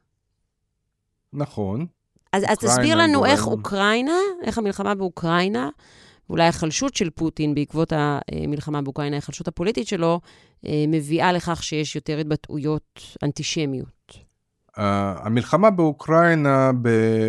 נכון. 1.32 1.86
אז, 2.32 2.44
אז 2.46 2.58
תסביר 2.58 2.96
לנו 2.96 3.18
גורם... 3.18 3.30
איך 3.30 3.46
אוקראינה, 3.46 4.18
איך 4.42 4.58
המלחמה 4.58 4.94
באוקראינה, 4.94 5.68
אולי 6.30 6.46
החלשות 6.46 6.94
של 6.94 7.10
פוטין 7.10 7.54
בעקבות 7.54 7.92
המלחמה 7.96 8.82
באוקראינה, 8.82 9.16
ההחלשות 9.16 9.48
הפוליטית 9.48 9.86
שלו, 9.86 10.20
אה, 10.66 10.84
מביאה 10.88 11.32
לכך 11.32 11.62
שיש 11.62 11.96
יותר 11.96 12.18
התבטאויות 12.18 13.00
אנטישמיות. 13.22 14.30
Uh, 14.70 14.80
המלחמה 15.22 15.70
באוקראינה, 15.70 16.70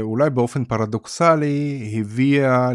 אולי 0.01 0.29
באופן 0.29 0.65
פרדוקסלי, 0.65 1.93
הביאה 1.99 2.69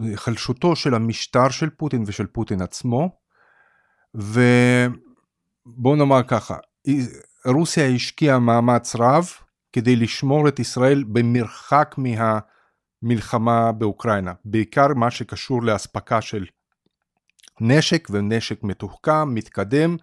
להיחלשותו 0.00 0.76
של 0.76 0.94
המשטר 0.94 1.48
של 1.48 1.70
פוטין 1.70 2.04
ושל 2.06 2.26
פוטין 2.26 2.62
עצמו. 2.62 3.08
ובואו 4.14 5.96
נאמר 5.96 6.22
ככה, 6.22 6.56
רוסיה 7.46 7.86
השקיעה 7.86 8.38
מאמץ 8.38 8.96
רב 8.96 9.30
כדי 9.74 9.96
לשמור 9.96 10.48
את 10.48 10.58
ישראל 10.58 11.04
במרחק 11.04 11.94
מהמלחמה 11.98 13.72
באוקראינה, 13.72 14.32
בעיקר 14.44 14.94
מה 14.94 15.10
שקשור 15.10 15.62
לאספקה 15.62 16.20
של 16.20 16.44
נשק 17.60 18.08
ונשק 18.10 18.62
מתוחכם, 18.62 19.34
מתקדם, 19.34 19.96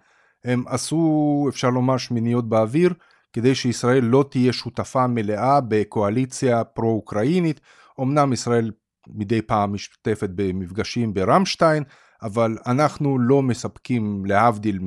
הם 0.44 0.64
עשו, 0.66 1.46
אפשר 1.48 1.70
לומר, 1.70 1.96
שמיניות 1.96 2.48
באוויר, 2.48 2.94
כדי 3.32 3.54
שישראל 3.54 4.04
לא 4.04 4.24
תהיה 4.30 4.52
שותפה 4.52 5.06
מלאה 5.06 5.60
בקואליציה 5.60 6.64
פרו-אוקראינית. 6.64 7.60
אמנם 8.00 8.32
ישראל 8.32 8.70
מדי 9.08 9.42
פעם 9.42 9.72
משתתפת 9.72 10.30
במפגשים 10.34 11.14
ברמשטיין, 11.14 11.84
אבל 12.22 12.58
אנחנו 12.66 13.18
לא 13.18 13.42
מספקים, 13.42 14.26
להבדיל 14.26 14.78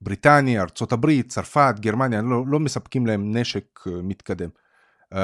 בריטניה, 0.00 0.62
ארה"ב, 0.62 1.22
צרפת, 1.22 1.74
גרמניה, 1.80 2.22
לא, 2.22 2.44
לא 2.46 2.60
מספקים 2.60 3.06
להם 3.06 3.36
נשק 3.36 3.80
אה, 3.86 3.92
מתקדם. 4.02 4.48
Uh, 5.14 5.18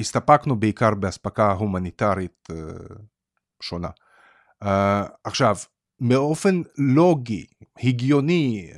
הסתפקנו 0.00 0.56
בעיקר 0.56 0.94
באספקה 0.94 1.52
הומניטרית 1.52 2.48
uh, 2.52 2.54
שונה. 3.62 3.88
Uh, 4.64 4.66
עכשיו, 5.24 5.56
באופן 6.00 6.62
לוגי, 6.78 7.46
הגיוני, 7.82 8.70
uh, 8.72 8.76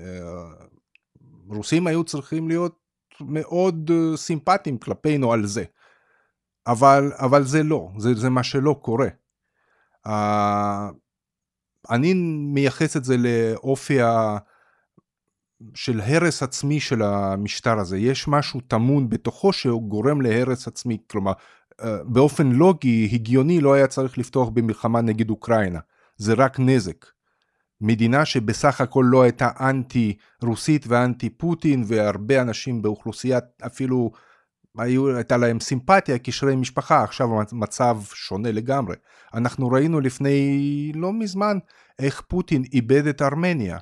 רוסים 1.49 1.87
היו 1.87 2.05
צריכים 2.05 2.49
להיות 2.49 2.79
מאוד 3.21 3.91
uh, 3.91 4.17
סימפטיים 4.17 4.79
כלפינו 4.79 5.33
על 5.33 5.47
זה. 5.47 5.65
אבל, 6.67 7.13
אבל 7.19 7.45
זה 7.45 7.63
לא, 7.63 7.91
זה, 7.99 8.15
זה 8.15 8.31
מה 8.31 8.43
שלא 8.43 8.81
קורה. 8.83 9.09
Uh, 10.07 10.11
אני 11.91 12.15
מייחס 12.55 12.97
את 12.97 13.05
זה 13.05 13.17
לאופי 13.17 14.03
ה... 14.03 14.39
של 15.75 16.01
הרס 16.01 16.43
עצמי 16.43 16.81
של 16.81 17.03
המשטר 17.03 17.79
הזה, 17.79 17.99
יש 17.99 18.29
משהו 18.29 18.61
טמון 18.61 19.09
בתוכו 19.09 19.53
שהוא 19.53 19.83
גורם 19.83 20.21
להרס 20.21 20.69
עצמי, 20.69 20.99
כלומר 21.11 21.33
אה, 21.81 21.97
באופן 22.05 22.47
לוגי, 22.47 23.09
הגיוני, 23.13 23.61
לא 23.61 23.73
היה 23.75 23.87
צריך 23.87 24.19
לפתוח 24.19 24.49
במלחמה 24.49 25.01
נגד 25.01 25.31
אוקראינה, 25.31 25.79
זה 26.17 26.35
רק 26.35 26.61
נזק. 26.61 27.07
מדינה 27.81 28.25
שבסך 28.25 28.81
הכל 28.81 29.05
לא 29.09 29.23
הייתה 29.23 29.51
אנטי 29.61 30.17
רוסית 30.43 30.85
ואנטי 30.89 31.31
פוטין 31.31 31.85
והרבה 31.87 32.43
אנשים 32.43 32.83
באוכלוסייה 32.83 33.39
אפילו 33.67 34.11
היו, 34.79 35.17
הייתה 35.17 35.37
להם 35.37 35.61
סימפתיה, 35.61 36.19
קשרי 36.19 36.57
משפחה, 36.57 37.03
עכשיו 37.03 37.29
המצב 37.53 38.01
שונה 38.15 38.53
לגמרי. 38.53 38.97
אנחנו 39.35 39.69
ראינו 39.69 40.01
לפני 40.01 40.93
לא 40.95 41.13
מזמן 41.13 41.59
איך 41.99 42.21
פוטין 42.29 42.65
איבד 42.73 43.07
את 43.07 43.23
ארמניה. 43.23 43.79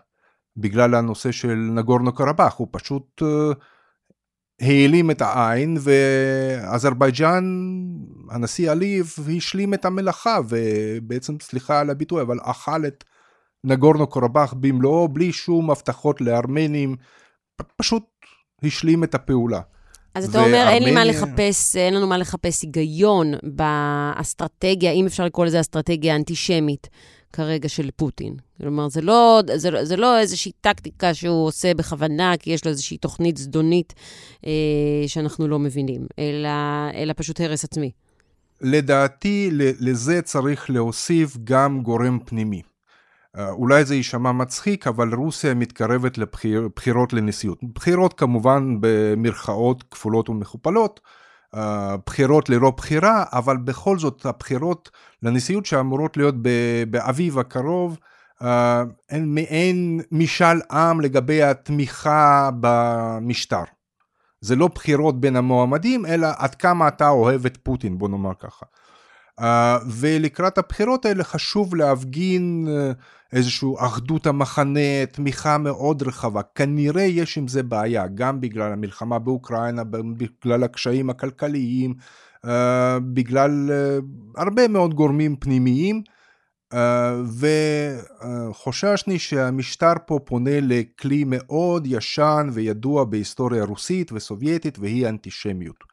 בגלל 0.57 0.95
הנושא 0.95 1.33
של 1.33 1.55
נגורנו 1.55 2.13
קרבאח, 2.13 2.55
הוא 2.57 2.69
פשוט 2.71 3.23
uh, 3.23 3.55
העלים 4.61 5.11
את 5.11 5.23
העין 5.23 5.77
ואזרבייג'אן, 5.81 7.45
הנשיא 8.31 8.71
עליב 8.71 9.15
השלים 9.37 9.75
את 9.75 9.85
המלאכה 9.85 10.39
ובעצם, 10.49 11.37
סליחה 11.43 11.81
על 11.81 11.91
הביטוי, 11.91 12.23
אבל 12.23 12.39
אכל 12.43 12.87
את 12.87 13.05
נגורנו 13.65 14.07
קרבאח 14.07 14.53
במלואו 14.53 15.09
בלי 15.09 15.33
שום 15.33 15.71
הבטחות 15.71 16.21
לארמנים, 16.21 16.97
פשוט 17.77 18.05
השלים 18.65 19.05
את 19.05 19.15
הפעולה. 19.15 19.61
אז 20.15 20.29
אתה 20.29 20.45
אומר, 20.45 20.69
אין 20.69 20.83
לי 20.83 20.95
מה 20.95 21.05
לחפש, 21.05 21.77
אין 21.77 21.95
לנו 21.95 22.07
מה 22.07 22.19
לחפש 22.19 22.63
היגיון 22.63 23.35
באסטרטגיה, 23.43 24.93
אם 24.93 25.07
אפשר 25.07 25.25
לקרוא 25.25 25.47
לזה 25.47 25.61
אסטרטגיה 25.61 26.17
אנטישמית. 26.17 26.89
כרגע 27.37 27.69
של 27.69 27.90
פוטין. 27.97 28.37
כלומר, 28.62 28.88
זה 28.88 29.00
לא, 29.00 29.43
זה, 29.57 29.85
זה 29.85 29.97
לא 29.97 30.19
איזושהי 30.19 30.52
טקטיקה 30.61 31.14
שהוא 31.14 31.47
עושה 31.47 31.75
בכוונה, 31.75 32.33
כי 32.38 32.50
יש 32.50 32.64
לו 32.64 32.71
איזושהי 32.71 32.99
תוכנית 32.99 33.37
זדונית 33.37 33.95
אה, 34.47 34.52
שאנחנו 35.07 35.49
לא 35.49 35.59
מבינים, 35.59 36.07
אלא, 36.19 36.49
אלא 36.95 37.12
פשוט 37.16 37.40
הרס 37.40 37.64
עצמי. 37.64 37.90
לדעתי, 38.61 39.50
לזה 39.81 40.23
צריך 40.23 40.71
להוסיף 40.71 41.37
גם 41.45 41.83
גורם 41.83 42.19
פנימי. 42.25 42.62
אה, 43.37 43.50
אולי 43.50 43.85
זה 43.85 43.95
יישמע 43.95 44.33
מצחיק, 44.33 44.87
אבל 44.87 45.14
רוסיה 45.14 45.55
מתקרבת 45.55 46.19
לבחירות 46.19 47.12
לנשיאות. 47.12 47.59
בחירות 47.75 48.12
כמובן 48.12 48.76
במרכאות 48.81 49.85
כפולות 49.90 50.28
ומכופלות, 50.28 51.00
בחירות 52.07 52.49
ללא 52.49 52.71
בחירה, 52.71 53.25
אבל 53.33 53.57
בכל 53.57 53.99
זאת 53.99 54.27
הבחירות 54.27 54.91
לנשיאות 55.23 55.67
שאמורות 55.67 56.17
להיות 56.17 56.35
באביב 56.91 57.39
הקרוב, 57.39 57.99
אין 59.11 59.35
מעין 59.35 60.01
משאל 60.13 60.61
עם 60.71 61.01
לגבי 61.01 61.43
התמיכה 61.43 62.51
במשטר. 62.61 63.63
זה 64.41 64.57
לא 64.57 64.69
בחירות 64.69 65.21
בין 65.21 65.37
המועמדים, 65.37 66.07
אלא 66.07 66.29
עד 66.37 66.55
כמה 66.55 66.89
אתה 66.89 67.09
אוהב 67.09 67.47
את 67.47 67.57
פוטין, 67.63 67.99
בוא 67.99 68.09
נאמר 68.09 68.33
ככה. 68.39 68.67
Uh, 69.41 69.45
ולקראת 69.87 70.59
הבחירות 70.59 71.05
האלה 71.05 71.25
חשוב 71.25 71.75
להפגין 71.75 72.69
uh, 72.69 72.95
איזושהי 73.33 73.68
אחדות 73.78 74.26
המחנה, 74.26 75.06
תמיכה 75.12 75.59
מאוד 75.59 76.02
רחבה. 76.02 76.40
כנראה 76.54 77.02
יש 77.02 77.38
עם 77.38 77.49
זה 77.49 77.62
בעיה, 77.62 78.06
גם 78.06 78.40
בגלל 78.40 78.73
המלחמה 78.73 79.18
באוקראינה, 79.18 79.83
בגלל 79.85 80.64
הקשיים 80.64 81.11
הכלכליים, 81.11 81.95
uh, 82.47 82.49
בגלל 83.12 83.71
uh, 83.71 84.40
הרבה 84.40 84.68
מאוד 84.68 84.95
גורמים 84.95 85.37
פנימיים. 85.37 86.02
Uh, 86.75 86.76
וחוששני 88.50 89.18
שהמשטר 89.18 89.92
פה 90.06 90.18
פונה 90.25 90.61
לכלי 90.62 91.25
מאוד 91.26 91.87
ישן 91.87 92.49
וידוע 92.52 93.04
בהיסטוריה 93.04 93.64
רוסית 93.64 94.12
וסובייטית 94.12 94.78
והיא 94.78 95.09
אנטישמיות. 95.09 95.85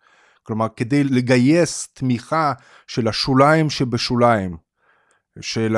כלומר 0.43 0.67
כדי 0.75 1.03
לגייס 1.03 1.87
תמיכה 1.93 2.53
של 2.87 3.07
השוליים 3.07 3.69
שבשוליים, 3.69 4.57
של 5.41 5.75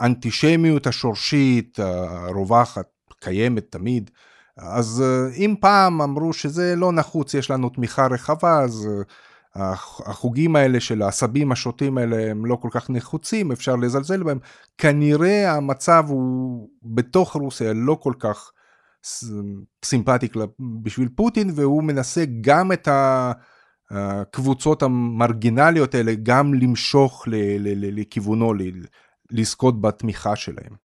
האנטישמיות 0.00 0.86
השורשית 0.86 1.78
הרווחת, 1.78 2.86
קיימת 3.20 3.64
תמיד, 3.70 4.10
אז 4.56 5.04
uh, 5.04 5.36
אם 5.36 5.54
פעם 5.60 6.02
אמרו 6.02 6.32
שזה 6.32 6.76
לא 6.76 6.92
נחוץ, 6.92 7.34
יש 7.34 7.50
לנו 7.50 7.68
תמיכה 7.68 8.06
רחבה, 8.06 8.60
אז 8.60 8.88
uh, 8.88 9.60
החוגים 10.06 10.56
האלה 10.56 10.80
של 10.80 11.02
העשבים 11.02 11.52
השוטים 11.52 11.98
האלה 11.98 12.30
הם 12.30 12.46
לא 12.46 12.56
כל 12.56 12.68
כך 12.72 12.90
נחוצים, 12.90 13.52
אפשר 13.52 13.76
לזלזל 13.76 14.22
בהם. 14.22 14.38
כנראה 14.78 15.52
המצב 15.52 16.04
הוא 16.08 16.68
בתוך 16.82 17.36
רוסיה 17.36 17.72
לא 17.72 17.98
כל 18.02 18.12
כך 18.18 18.50
סימפטי 19.84 20.28
בשביל 20.82 21.08
פוטין, 21.16 21.50
והוא 21.54 21.82
מנסה 21.82 22.24
גם 22.40 22.72
את 22.72 22.88
הקבוצות 23.90 24.82
המרגינליות 24.82 25.94
האלה, 25.94 26.12
גם 26.22 26.54
למשוך 26.54 27.24
לכיוונו, 27.76 28.52
לזכות 29.30 29.80
בתמיכה 29.80 30.36
שלהם. 30.36 30.90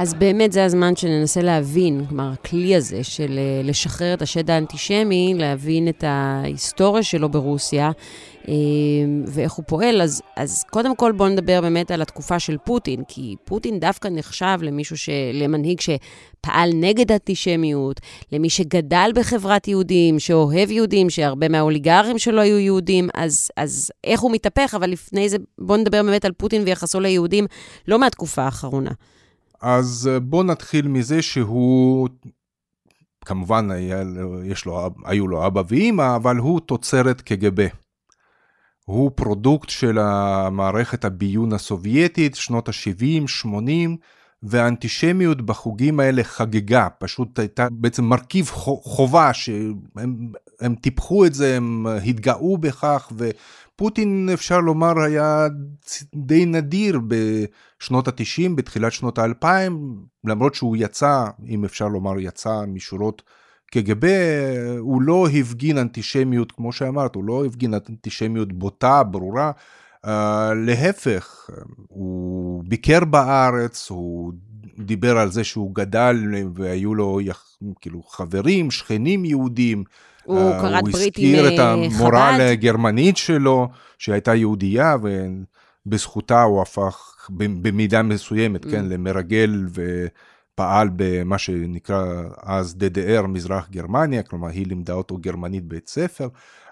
אז 0.00 0.14
באמת 0.14 0.52
זה 0.52 0.64
הזמן 0.64 0.96
שננסה 0.96 1.42
להבין, 1.42 2.06
כלומר, 2.08 2.30
הכלי 2.32 2.76
הזה 2.76 3.04
של 3.04 3.38
אה, 3.38 3.62
לשחרר 3.64 4.14
את 4.14 4.22
השד 4.22 4.50
האנטישמי, 4.50 5.34
להבין 5.36 5.88
את 5.88 6.04
ההיסטוריה 6.06 7.02
שלו 7.02 7.28
ברוסיה 7.28 7.90
ואיך 9.26 9.52
הוא 9.52 9.64
פועל. 9.68 10.02
אז, 10.02 10.22
אז 10.36 10.64
קודם 10.70 10.96
כל 10.96 11.12
בואו 11.12 11.28
נדבר 11.28 11.60
באמת 11.60 11.90
על 11.90 12.02
התקופה 12.02 12.38
של 12.38 12.56
פוטין, 12.64 13.02
כי 13.08 13.36
פוטין 13.44 13.80
דווקא 13.80 14.08
נחשב 14.08 14.58
למישהו, 14.62 14.96
ש... 14.96 15.08
למנהיג 15.32 15.80
שפעל 15.80 16.70
נגד 16.74 17.12
אנטישמיות, 17.12 18.00
למי 18.32 18.50
שגדל 18.50 19.10
בחברת 19.14 19.68
יהודים, 19.68 20.18
שאוהב 20.18 20.70
יהודים, 20.70 21.10
שהרבה 21.10 21.48
מהאוליגרים 21.48 22.18
שלו 22.18 22.40
היו 22.40 22.58
יהודים, 22.58 23.08
אז, 23.14 23.50
אז 23.56 23.90
איך 24.04 24.20
הוא 24.20 24.32
מתהפך, 24.32 24.74
אבל 24.76 24.90
לפני 24.90 25.28
זה 25.28 25.36
בואו 25.58 25.78
נדבר 25.78 26.02
באמת 26.02 26.24
על 26.24 26.32
פוטין 26.32 26.62
ויחסו 26.66 27.00
ליהודים, 27.00 27.46
לא 27.88 27.98
מהתקופה 27.98 28.42
האחרונה. 28.42 28.90
אז 29.62 30.10
אה, 30.12 30.20
בוא 30.20 30.44
נתחיל 30.44 30.88
מזה 30.88 31.22
שהוא, 31.22 32.08
כמובן 33.24 33.70
היה, 33.70 34.02
יש 34.44 34.64
לו, 34.64 34.90
היו 35.04 35.28
לו 35.28 35.46
אבא 35.46 35.62
ואימא, 35.68 36.16
אבל 36.16 36.36
הוא 36.36 36.60
תוצרת 36.60 37.20
קג"ב. 37.20 37.66
הוא 38.90 39.10
פרודוקט 39.14 39.68
של 39.68 39.98
המערכת 39.98 41.04
הביון 41.04 41.52
הסובייטית, 41.52 42.34
שנות 42.34 42.68
ה-70, 42.68 43.26
80, 43.26 43.96
והאנטישמיות 44.42 45.42
בחוגים 45.42 46.00
האלה 46.00 46.24
חגגה, 46.24 46.88
פשוט 46.98 47.38
הייתה 47.38 47.68
בעצם 47.72 48.04
מרכיב 48.04 48.46
חובה 48.82 49.34
שהם 49.34 50.74
טיפחו 50.80 51.26
את 51.26 51.34
זה, 51.34 51.56
הם 51.56 51.86
התגאו 51.86 52.58
בכך, 52.58 53.12
פוטין 53.76 54.28
אפשר 54.32 54.60
לומר 54.60 55.00
היה 55.00 55.46
די 56.14 56.46
נדיר 56.46 57.00
בשנות 57.08 58.08
התשעים, 58.08 58.56
בתחילת 58.56 58.92
שנות 58.92 59.18
האלפיים, 59.18 59.96
למרות 60.24 60.54
שהוא 60.54 60.76
יצא, 60.78 61.24
אם 61.48 61.64
אפשר 61.64 61.88
לומר 61.88 62.18
יצא 62.18 62.64
משורות 62.68 63.22
קג"ב, 63.70 64.06
הוא 64.78 65.02
לא 65.02 65.28
הפגין 65.28 65.78
אנטישמיות 65.78 66.52
כמו 66.52 66.72
שאמרת, 66.72 67.14
הוא 67.14 67.24
לא 67.24 67.44
הפגין 67.44 67.74
אנטישמיות 67.74 68.52
בוטה, 68.52 69.02
ברורה, 69.02 69.52
uh, 70.06 70.08
להפך, 70.66 71.50
הוא 71.88 72.64
ביקר 72.68 73.04
בארץ, 73.04 73.90
הוא 73.90 74.32
דיבר 74.78 75.18
על 75.18 75.30
זה 75.30 75.44
שהוא 75.44 75.74
גדל 75.74 76.16
והיו 76.54 76.94
לו 76.94 77.20
כאילו 77.80 78.02
חברים, 78.02 78.70
שכנים 78.70 79.24
יהודים, 79.24 79.84
הוא 80.24 80.50
uh, 80.50 80.60
כרת 80.60 80.84
ברית 80.84 81.18
עם 81.18 81.24
חב"ד. 81.24 81.30
הוא 81.30 81.42
הזכיר 81.42 81.54
את 81.54 81.58
המורה 81.58 82.50
הגרמנית 82.50 83.16
שלו, 83.16 83.68
שהייתה 83.98 84.34
יהודייה, 84.34 84.96
ובזכותה 85.86 86.42
הוא 86.42 86.62
הפך 86.62 87.28
במידה 87.30 88.02
מסוימת, 88.02 88.64
כן, 88.64 88.70
mm. 88.70 88.72
כן, 88.72 88.84
למרגל 88.88 89.66
ופעל 90.60 90.88
במה 90.96 91.38
שנקרא 91.38 92.22
אז 92.42 92.76
DDR, 92.80 93.26
מזרח 93.26 93.68
גרמניה, 93.70 94.22
כלומר 94.22 94.48
היא 94.48 94.66
לימדה 94.66 94.92
אותו 94.92 95.16
גרמנית 95.16 95.64
בית 95.64 95.88
ספר. 95.88 96.28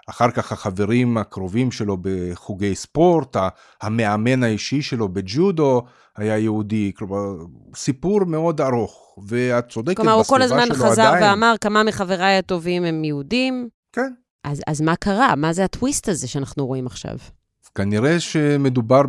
אחר 0.09 0.31
כך 0.31 0.51
החברים 0.51 1.17
הקרובים 1.17 1.71
שלו 1.71 1.97
בחוגי 2.01 2.75
ספורט, 2.75 3.37
המאמן 3.81 4.43
האישי 4.43 4.81
שלו 4.81 5.09
בג'ודו 5.09 5.81
היה 6.17 6.37
יהודי, 6.37 6.91
כלומר, 6.95 7.35
סיפור 7.75 8.25
מאוד 8.25 8.61
ארוך, 8.61 9.17
ואת 9.27 9.69
צודקת 9.69 9.97
כלומר, 9.97 10.11
הוא 10.11 10.23
כל 10.23 10.41
הזמן 10.41 10.67
חזר 10.73 11.01
עדיין... 11.01 11.23
ואמר, 11.23 11.55
כמה 11.61 11.83
מחבריי 11.83 12.37
הטובים 12.37 12.83
הם 12.83 13.03
יהודים. 13.03 13.69
כן. 13.93 14.13
אז, 14.43 14.61
אז 14.67 14.81
מה 14.81 14.95
קרה? 14.95 15.35
מה 15.35 15.53
זה 15.53 15.63
הטוויסט 15.63 16.09
הזה 16.09 16.27
שאנחנו 16.27 16.67
רואים 16.67 16.87
עכשיו? 16.87 17.17
כנראה 17.75 18.19
שמדובר 18.19 19.01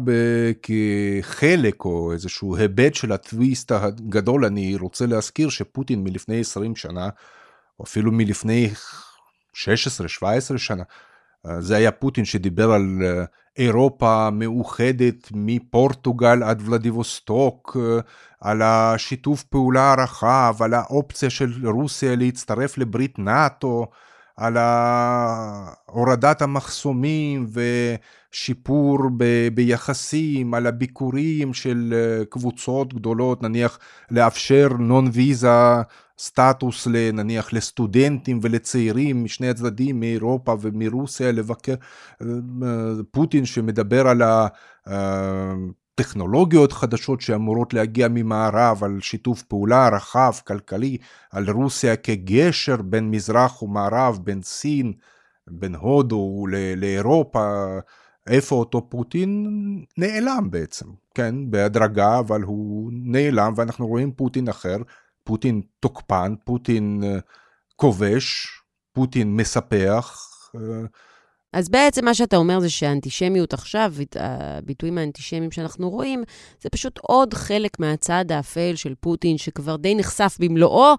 כחלק 0.63 1.85
או 1.85 2.13
איזשהו 2.13 2.57
היבט 2.57 2.95
של 2.95 3.13
הטוויסט 3.13 3.73
הגדול. 3.73 4.45
אני 4.45 4.77
רוצה 4.77 5.07
להזכיר 5.07 5.49
שפוטין 5.49 6.05
מלפני 6.05 6.41
20 6.41 6.77
שנה, 6.77 7.09
או 7.79 7.85
אפילו 7.85 8.13
מלפני 8.13 8.71
16-17 9.55 9.57
שנה. 10.57 10.83
אה, 11.47 11.61
זה 11.61 11.77
היה 11.77 11.91
פוטין 11.91 12.25
שדיבר 12.25 12.73
על 12.73 12.99
אה, 13.03 13.25
אירופה 13.57 14.31
מאוחדת 14.31 15.29
מפורטוגל 15.33 16.43
עד 16.43 16.63
ולדיווסטוק, 16.65 17.77
אה, 17.81 18.01
על 18.41 18.63
השיתוף 18.63 19.43
פעולה 19.43 19.93
הרחב, 19.93 20.57
על 20.61 20.75
האופציה 20.75 21.31
של 21.31 21.69
רוסיה 21.69 22.17
להצטרף 22.17 22.79
לברית 22.79 23.19
נאט"ו, 23.19 23.87
על 24.41 24.57
הורדת 25.87 26.43
המחסומים 26.43 27.47
ושיפור 27.53 28.99
ב- 29.17 29.49
ביחסים, 29.55 30.55
על 30.55 30.67
הביקורים 30.67 31.55
של 31.55 31.95
קבוצות 32.29 32.95
גדולות, 32.95 33.43
נניח 33.43 33.79
לאפשר 34.11 34.69
נון 34.79 35.11
ויזה 35.13 35.49
סטטוס 36.19 36.87
נניח 37.13 37.53
לסטודנטים 37.53 38.39
ולצעירים 38.43 39.25
משני 39.25 39.49
הצדדים 39.49 40.01
מאירופה 40.01 40.55
ומרוסיה 40.61 41.33
לבקר 41.33 41.75
אה, 42.23 42.27
פוטין 43.11 43.47
שמדבר 43.47 44.09
על 44.09 44.23
הטכנולוגיות 46.01 46.73
חדשות 46.73 47.21
שאמורות 47.21 47.75
להגיע 47.75 48.09
ממערב, 48.11 48.85
על 48.85 49.01
שיתוף 49.01 49.43
פעולה 49.43 49.89
רחב 49.89 50.33
כלכלי, 50.47 50.99
על 51.31 51.51
רוסיה 51.51 51.97
כגשר 51.97 52.77
בין 52.83 53.11
מזרח 53.11 53.63
ומערב, 53.63 54.19
בין 54.23 54.43
סין, 54.43 54.93
בין 55.51 55.75
הודו 55.75 56.47
לאירופה. 56.77 57.67
איפה 58.27 58.57
אותו 58.57 58.91
פוטין 58.91 59.47
נעלם 59.99 60.51
בעצם, 60.51 60.87
כן, 61.15 61.35
בהדרגה, 61.51 62.19
אבל 62.19 62.43
הוא 62.43 62.91
נעלם 62.95 63.53
ואנחנו 63.57 63.87
רואים 63.87 64.13
פוטין 64.13 64.49
אחר 64.49 64.77
פוטין 65.25 65.63
תוקפן, 65.81 66.35
פוטין 66.45 67.01
אה, 67.05 67.19
כובש, 67.77 68.49
פוטין 68.93 69.37
מספח. 69.37 70.17
אז 71.53 71.69
בעצם 71.69 72.05
מה 72.05 72.15
שאתה 72.15 72.37
אומר 72.37 72.61
זה 72.61 72.71
שהאנטישמיות 72.71 73.55
עכשיו, 73.55 73.95
הביטויים 74.17 74.99
האנטישמיים 74.99 75.51
שאנחנו 75.51 75.91
רואים, 75.91 76.25
זה 76.63 76.71
פשוט 76.71 76.99
עוד 77.03 77.35
חלק 77.35 77.81
מהצד 77.81 78.25
האפל 78.33 78.77
של 78.77 78.95
פוטין, 79.01 79.39
שכבר 79.39 79.77
די 79.77 79.95
נחשף 79.95 80.37
במלואו, 80.41 80.95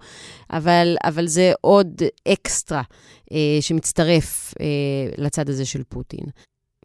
אבל, 0.49 0.95
אבל 1.03 1.27
זה 1.27 1.51
עוד 1.61 2.01
אקסטרה 2.27 2.81
אה, 3.31 3.61
שמצטרף 3.61 4.53
אה, 4.59 4.65
לצד 5.17 5.49
הזה 5.49 5.65
של 5.65 5.83
פוטין. 5.83 6.25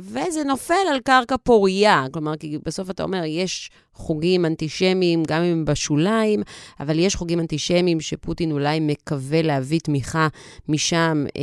וזה 0.01 0.45
נופל 0.45 0.75
על 0.91 1.01
קרקע 1.01 1.37
פורייה. 1.43 2.07
כלומר, 2.13 2.37
כי 2.37 2.59
בסוף 2.65 2.91
אתה 2.91 3.03
אומר, 3.03 3.23
יש 3.25 3.71
חוגים 3.95 4.45
אנטישמיים, 4.45 5.23
גם 5.29 5.43
אם 5.43 5.53
הם 5.53 5.65
בשוליים, 5.65 6.43
אבל 6.81 6.99
יש 6.99 7.15
חוגים 7.15 7.41
אנטישמיים 7.41 8.01
שפוטין 8.01 8.53
אולי 8.53 8.81
מקווה 8.81 9.43
להביא 9.43 9.81
תמיכה 9.81 10.29
משם 10.69 11.25
אה, 11.37 11.43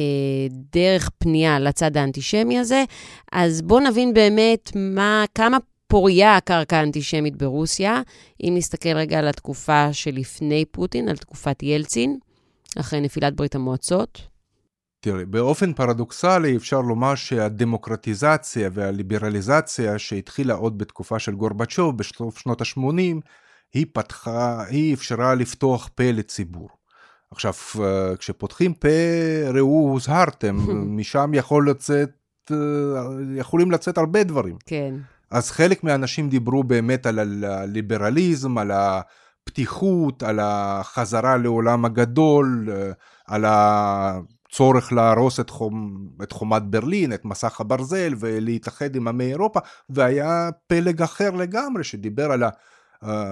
דרך 0.73 1.09
פנייה 1.17 1.59
לצד 1.59 1.97
האנטישמי 1.97 2.59
הזה. 2.59 2.83
אז 3.31 3.61
בואו 3.61 3.79
נבין 3.79 4.13
באמת 4.13 4.71
מה, 4.75 5.25
כמה 5.35 5.57
פוריה 5.87 6.37
הקרקע 6.37 6.77
האנטישמית 6.77 7.35
ברוסיה, 7.35 8.01
אם 8.43 8.53
נסתכל 8.57 8.95
רגע 8.95 9.19
על 9.19 9.27
התקופה 9.27 9.93
שלפני 9.93 10.65
פוטין, 10.71 11.09
על 11.09 11.17
תקופת 11.17 11.63
ילצין, 11.63 12.17
אחרי 12.79 13.01
נפילת 13.01 13.35
ברית 13.35 13.55
המועצות. 13.55 14.32
תראי, 15.03 15.25
באופן 15.25 15.73
פרדוקסלי 15.73 16.57
אפשר 16.57 16.81
לומר 16.81 17.15
שהדמוקרטיזציה 17.15 18.69
והליברליזציה 18.73 19.99
שהתחילה 19.99 20.53
עוד 20.53 20.77
בתקופה 20.77 21.19
של 21.19 21.35
גורבצ'וב 21.35 21.97
בסוף 21.97 22.37
שנות 22.37 22.61
ה-80, 22.61 23.21
היא 23.73 23.85
פתחה, 23.93 24.63
היא 24.67 24.93
אפשרה 24.93 25.35
לפתוח 25.35 25.89
פה 25.95 26.03
לציבור. 26.03 26.69
עכשיו, 27.31 27.53
כשפותחים 28.19 28.73
פה, 28.73 28.87
ראו, 29.53 29.89
הוזהרתם, 29.91 30.57
משם 30.97 31.31
יכול 31.33 31.69
לצאת, 31.69 32.11
יכולים 33.35 33.71
לצאת 33.71 33.97
הרבה 33.97 34.23
דברים. 34.23 34.57
כן. 34.65 34.95
אז 35.31 35.51
חלק 35.51 35.83
מהאנשים 35.83 36.29
דיברו 36.29 36.63
באמת 36.63 37.05
על 37.05 37.43
הליברליזם, 37.43 38.57
על 38.57 38.71
הפתיחות, 38.71 40.23
על 40.23 40.39
החזרה 40.41 41.37
לעולם 41.37 41.85
הגדול, 41.85 42.69
על 43.27 43.45
הצורך 44.53 44.93
להרוס 44.93 45.39
את, 45.39 45.49
חומ, 45.49 46.07
את 46.23 46.31
חומת 46.31 46.63
ברלין, 46.63 47.13
את 47.13 47.25
מסך 47.25 47.61
הברזל 47.61 48.13
ולהתאחד 48.19 48.95
עם 48.95 49.07
עמי 49.07 49.23
אירופה, 49.23 49.59
והיה 49.89 50.49
פלג 50.67 51.01
אחר 51.01 51.31
לגמרי 51.31 51.83
שדיבר 51.83 52.31
על 52.31 52.43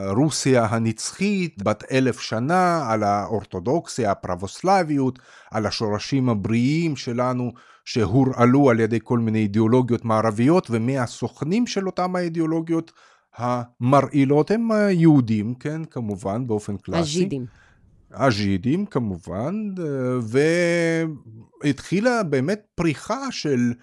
רוסיה 0.10 0.66
הנצחית 0.66 1.64
בת 1.64 1.84
אלף 1.92 2.20
שנה, 2.20 2.92
על 2.92 3.04
האורתודוקסיה, 3.04 4.12
הפרבוסלביות, 4.12 5.20
על 5.52 5.66
השורשים 5.66 6.30
הבריאים 6.30 6.96
שלנו 6.96 7.52
שהורעלו 7.86 8.70
על 8.70 8.80
ידי 8.80 9.00
כל 9.04 9.20
מיני 9.20 9.40
אידיאולוגיות 9.40 10.06
מערביות, 10.06 10.68
ומהסוכנים 10.70 11.68
של 11.68 11.88
אותם 11.88 12.16
האידיאולוגיות 12.16 12.92
המרעילות 13.38 14.52
הם 14.52 14.72
היהודים, 14.72 15.54
כן, 15.54 15.86
כמובן, 15.86 16.48
באופן 16.48 16.78
קלאסי. 16.78 17.00
הז'ידים. 17.02 17.61
הז'ידים, 18.14 18.86
כמובן, 18.86 19.56
והתחילה 21.64 22.24
באמת 22.24 22.62
פריחה 22.76 23.32
של 23.32 23.74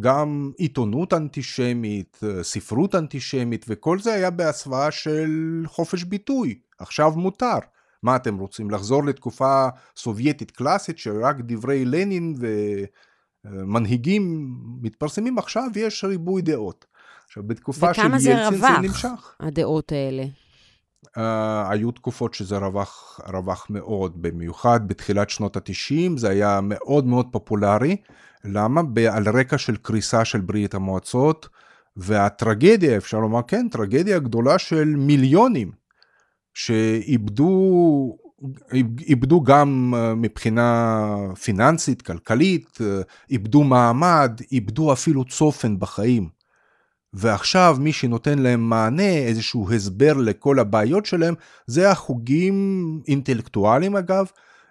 גם 0.00 0.50
עיתונות 0.56 1.12
אנטישמית, 1.12 2.20
ספרות 2.42 2.94
אנטישמית, 2.94 3.64
וכל 3.68 3.98
זה 3.98 4.12
היה 4.14 4.30
בהסוואה 4.30 4.90
של 4.90 5.62
חופש 5.66 6.04
ביטוי. 6.04 6.58
עכשיו 6.78 7.12
מותר. 7.16 7.58
מה 8.02 8.16
אתם 8.16 8.38
רוצים, 8.38 8.70
לחזור 8.70 9.04
לתקופה 9.04 9.68
סובייטית 9.96 10.50
קלאסית 10.50 10.98
שרק 10.98 11.36
דברי 11.40 11.84
לנין 11.84 12.34
ומנהיגים 13.44 14.54
מתפרסמים? 14.82 15.38
עכשיו 15.38 15.68
יש 15.76 16.04
ריבוי 16.04 16.42
דעות. 16.42 16.84
עכשיו, 17.24 17.42
בתקופה 17.42 17.94
של 17.94 18.02
ילצין 18.02 18.20
זה 18.20 18.34
נמשך. 18.34 18.54
וכמה 18.58 18.90
זה 18.92 19.08
רווח, 19.08 19.36
הדעות 19.40 19.92
האלה? 19.92 20.24
Uh, 21.06 21.20
היו 21.70 21.90
תקופות 21.90 22.34
שזה 22.34 22.56
רווח, 22.56 23.20
רווח 23.32 23.66
מאוד, 23.70 24.22
במיוחד 24.22 24.88
בתחילת 24.88 25.30
שנות 25.30 25.56
ה-90 25.56 26.16
זה 26.16 26.28
היה 26.28 26.60
מאוד 26.62 27.06
מאוד 27.06 27.26
פופולרי. 27.32 27.96
למה? 28.44 28.80
על 29.10 29.28
רקע 29.28 29.58
של 29.58 29.76
קריסה 29.76 30.24
של 30.24 30.40
ברית 30.40 30.74
המועצות, 30.74 31.48
והטרגדיה, 31.96 32.96
אפשר 32.96 33.20
לומר, 33.20 33.40
כן, 33.42 33.68
טרגדיה 33.68 34.18
גדולה 34.18 34.58
של 34.58 34.94
מיליונים, 34.96 35.72
שאיבדו 36.54 38.16
איבדו 38.82 39.40
גם 39.40 39.94
אה, 39.96 40.14
מבחינה 40.14 41.06
פיננסית, 41.42 42.02
כלכלית, 42.02 42.78
אה, 42.80 43.00
איבדו 43.30 43.64
מעמד, 43.64 44.40
איבדו 44.52 44.92
אפילו 44.92 45.24
צופן 45.24 45.78
בחיים. 45.78 46.41
ועכשיו 47.14 47.76
מי 47.80 47.92
שנותן 47.92 48.38
להם 48.38 48.68
מענה, 48.68 49.08
איזשהו 49.08 49.72
הסבר 49.72 50.12
לכל 50.12 50.58
הבעיות 50.58 51.06
שלהם, 51.06 51.34
זה 51.66 51.90
החוגים 51.90 53.00
אינטלקטואליים 53.08 53.96
אגב, 53.96 54.26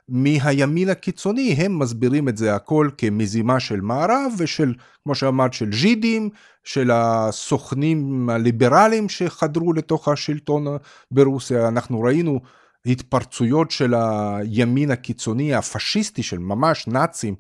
מהימין 0.10 0.90
הקיצוני, 0.90 1.54
הם 1.54 1.80
מסבירים 1.80 2.30
את 2.30 2.38
זה 2.38 2.56
הכל 2.56 2.90
כמזימה 2.98 3.60
של 3.60 3.82
מערב 3.82 4.34
ושל, 4.38 4.74
כמו 5.04 5.16
שאמרת, 5.16 5.54
של 5.54 5.74
ז'ידים, 5.74 6.30
של 6.64 6.92
הסוכנים 6.94 8.30
הליברליים 8.30 9.10
שחדרו 9.10 9.74
לתוך 9.74 10.08
השלטון 10.08 10.68
ברוסיה. 11.12 11.68
אנחנו 11.68 12.02
ראינו 12.02 12.40
התפרצויות 12.86 13.72
של 13.72 13.94
הימין 13.94 14.92
הקיצוני 14.92 15.56
הפשיסטי 15.56 16.24
של 16.24 16.40
ממש 16.40 16.88
נאצים, 16.88 17.36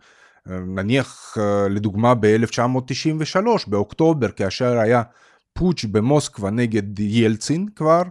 נניח 0.48 1.38
לדוגמה 1.70 2.14
ב-1993, 2.16 3.46
באוקטובר, 3.68 4.32
כאשר 4.32 4.78
היה 4.80 5.02
פוטש 5.54 5.86
במוסקבה 5.86 6.50
נגד 6.50 7.00
ילצין 7.00 7.68
כבר, 7.76 8.02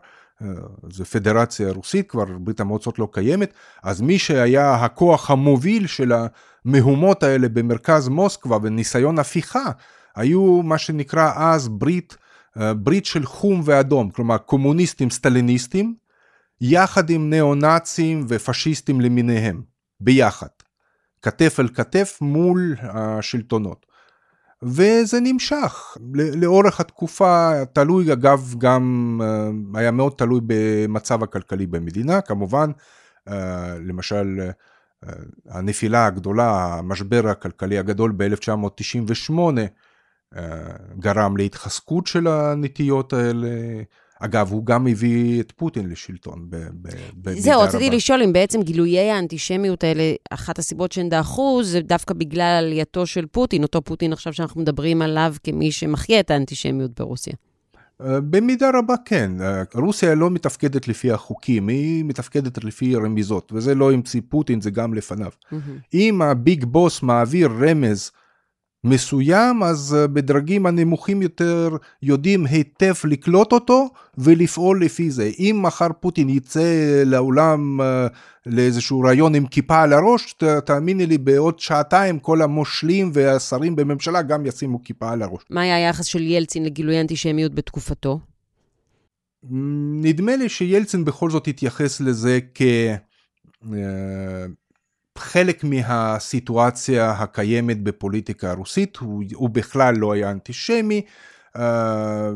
זה 0.91 1.05
פדרציה 1.05 1.73
רוסית, 1.73 2.11
כבר 2.11 2.25
ברית 2.39 2.61
המועצות 2.61 2.99
לא 2.99 3.09
קיימת, 3.13 3.53
אז 3.83 4.01
מי 4.01 4.19
שהיה 4.19 4.75
הכוח 4.75 5.31
המוביל 5.31 5.87
של 5.87 6.13
המהומות 6.65 7.23
האלה 7.23 7.49
במרכז 7.49 8.09
מוסקבה 8.09 8.59
וניסיון 8.63 9.19
הפיכה, 9.19 9.71
היו 10.17 10.63
מה 10.63 10.79
שנקרא 10.79 11.33
אז 11.37 11.69
ברית, 11.69 12.17
ברית 12.77 13.07
של 13.07 13.27
חום 13.27 13.61
ואדום, 13.65 14.11
כלומר 14.11 14.39
קומוניסטים 14.39 15.11
סטליניסטים, 15.11 15.95
יחד 16.61 17.11
עם 17.11 17.31
ניאו-נאצים 17.31 18.25
ופשיסטים 18.29 19.01
למיניהם, 19.01 19.63
ביחד, 20.01 20.49
כתף 21.23 21.57
אל 21.61 21.69
כתף 21.69 22.19
מול 22.21 22.77
השלטונות. 22.83 23.87
וזה 24.63 25.21
נמשך 25.21 25.97
לאורך 26.15 26.81
התקופה, 26.81 27.53
תלוי 27.73 28.13
אגב 28.13 28.55
גם, 28.59 29.21
אה, 29.25 29.81
היה 29.81 29.91
מאוד 29.91 30.13
תלוי 30.17 30.41
במצב 30.47 31.23
הכלכלי 31.23 31.67
במדינה, 31.67 32.21
כמובן, 32.21 32.71
אה, 33.29 33.79
למשל 33.79 34.41
אה, 34.41 35.13
הנפילה 35.49 36.07
הגדולה, 36.07 36.75
המשבר 36.75 37.29
הכלכלי 37.29 37.79
הגדול 37.79 38.13
ב-1998 38.17 39.33
גרם 40.99 41.37
להתחזקות 41.37 42.07
של 42.07 42.27
הנטיות 42.27 43.13
האלה. 43.13 43.49
אגב, 44.21 44.53
הוא 44.53 44.67
גם 44.67 44.87
הביא 44.87 45.41
את 45.41 45.53
פוטין 45.53 45.91
לשלטון 45.91 46.47
במידה. 46.51 47.41
זהו, 47.41 47.61
רציתי 47.61 47.91
לשאול 47.91 48.23
אם 48.23 48.33
בעצם 48.33 48.63
גילויי 48.63 49.11
האנטישמיות 49.11 49.85
האלה, 49.85 50.03
אחת 50.31 50.59
הסיבות 50.59 50.93
שהן 50.93 51.09
דעכו, 51.09 51.61
זה 51.65 51.81
דווקא 51.81 52.15
בגלל 52.15 52.65
עלייתו 52.65 53.07
של 53.07 53.27
פוטין, 53.27 53.63
אותו 53.63 53.83
פוטין 53.83 54.13
עכשיו 54.13 54.33
שאנחנו 54.33 54.61
מדברים 54.61 55.03
עליו 55.03 55.35
כמי 55.45 55.73
שמחיה 55.73 56.21
את 56.21 56.31
האנטישמיות 56.31 57.01
ברוסיה. 57.01 57.35
אה, 58.05 58.21
במידה 58.21 58.71
רבה 58.75 58.95
כן, 59.05 59.31
אה, 59.41 59.63
רוסיה 59.75 60.15
לא 60.15 60.31
מתפקדת 60.31 60.89
לפי 60.89 61.13
החוקים, 61.13 61.69
היא 61.69 62.05
מתפקדת 62.05 62.65
לפי 62.65 62.97
רמיזות, 62.97 63.53
וזה 63.55 63.75
לא 63.75 63.93
המציא 63.93 64.21
פוטין, 64.29 64.61
זה 64.61 64.71
גם 64.71 64.95
לפניו. 64.95 65.31
Mm-hmm. 65.31 65.57
אם 65.95 66.23
הביג 66.23 66.65
בוס 66.65 67.03
מעביר 67.03 67.51
רמז 67.61 68.11
מסוים, 68.85 69.63
אז 69.63 69.97
אה, 69.99 70.07
בדרגים 70.07 70.67
הנמוכים 70.67 71.23
יותר 71.23 71.71
יודעים 72.03 72.47
היטב 72.47 72.95
לקלוט 73.05 73.53
אותו 73.53 73.89
ולפעול 74.19 74.85
לפי 74.85 75.11
זה. 75.11 75.31
אם 75.39 75.59
מחר 75.63 75.89
פוטין 76.01 76.29
יצא 76.29 77.03
לעולם 77.07 77.81
אה, 77.81 78.07
לאיזשהו 78.47 79.01
רעיון 79.01 79.35
עם 79.35 79.47
כיפה 79.47 79.83
על 79.83 79.93
הראש, 79.93 80.35
תאמיני 80.67 81.07
לי, 81.07 81.19
בעוד 81.19 81.59
שעתיים 81.59 82.19
כל 82.19 82.43
המושלים 82.43 83.11
והשרים 83.15 83.77
בממשלה 83.77 84.23
גם 84.23 84.47
ישימו 84.47 84.85
כיפה 84.85 85.13
על 85.13 85.23
הראש. 85.23 85.43
מה 85.51 85.61
היה 85.61 85.77
היחס 85.77 86.05
של 86.05 86.23
ילצין 86.23 86.65
לגילוי 86.65 87.01
אנטישמיות 87.01 87.55
בתקופתו? 87.55 88.21
נדמה 90.03 90.37
לי 90.37 90.49
שילצין 90.49 91.05
בכל 91.05 91.31
זאת 91.31 91.49
התייחס 91.49 92.01
לזה 92.01 92.39
כ... 92.55 92.63
חלק 95.19 95.65
מהסיטואציה 95.65 97.11
הקיימת 97.11 97.83
בפוליטיקה 97.83 98.51
הרוסית, 98.51 98.97
הוא, 98.97 99.25
הוא 99.35 99.51
בכלל 99.51 99.95
לא 99.97 100.13
היה 100.13 100.31
אנטישמי, 100.31 101.03
אה, 101.57 102.31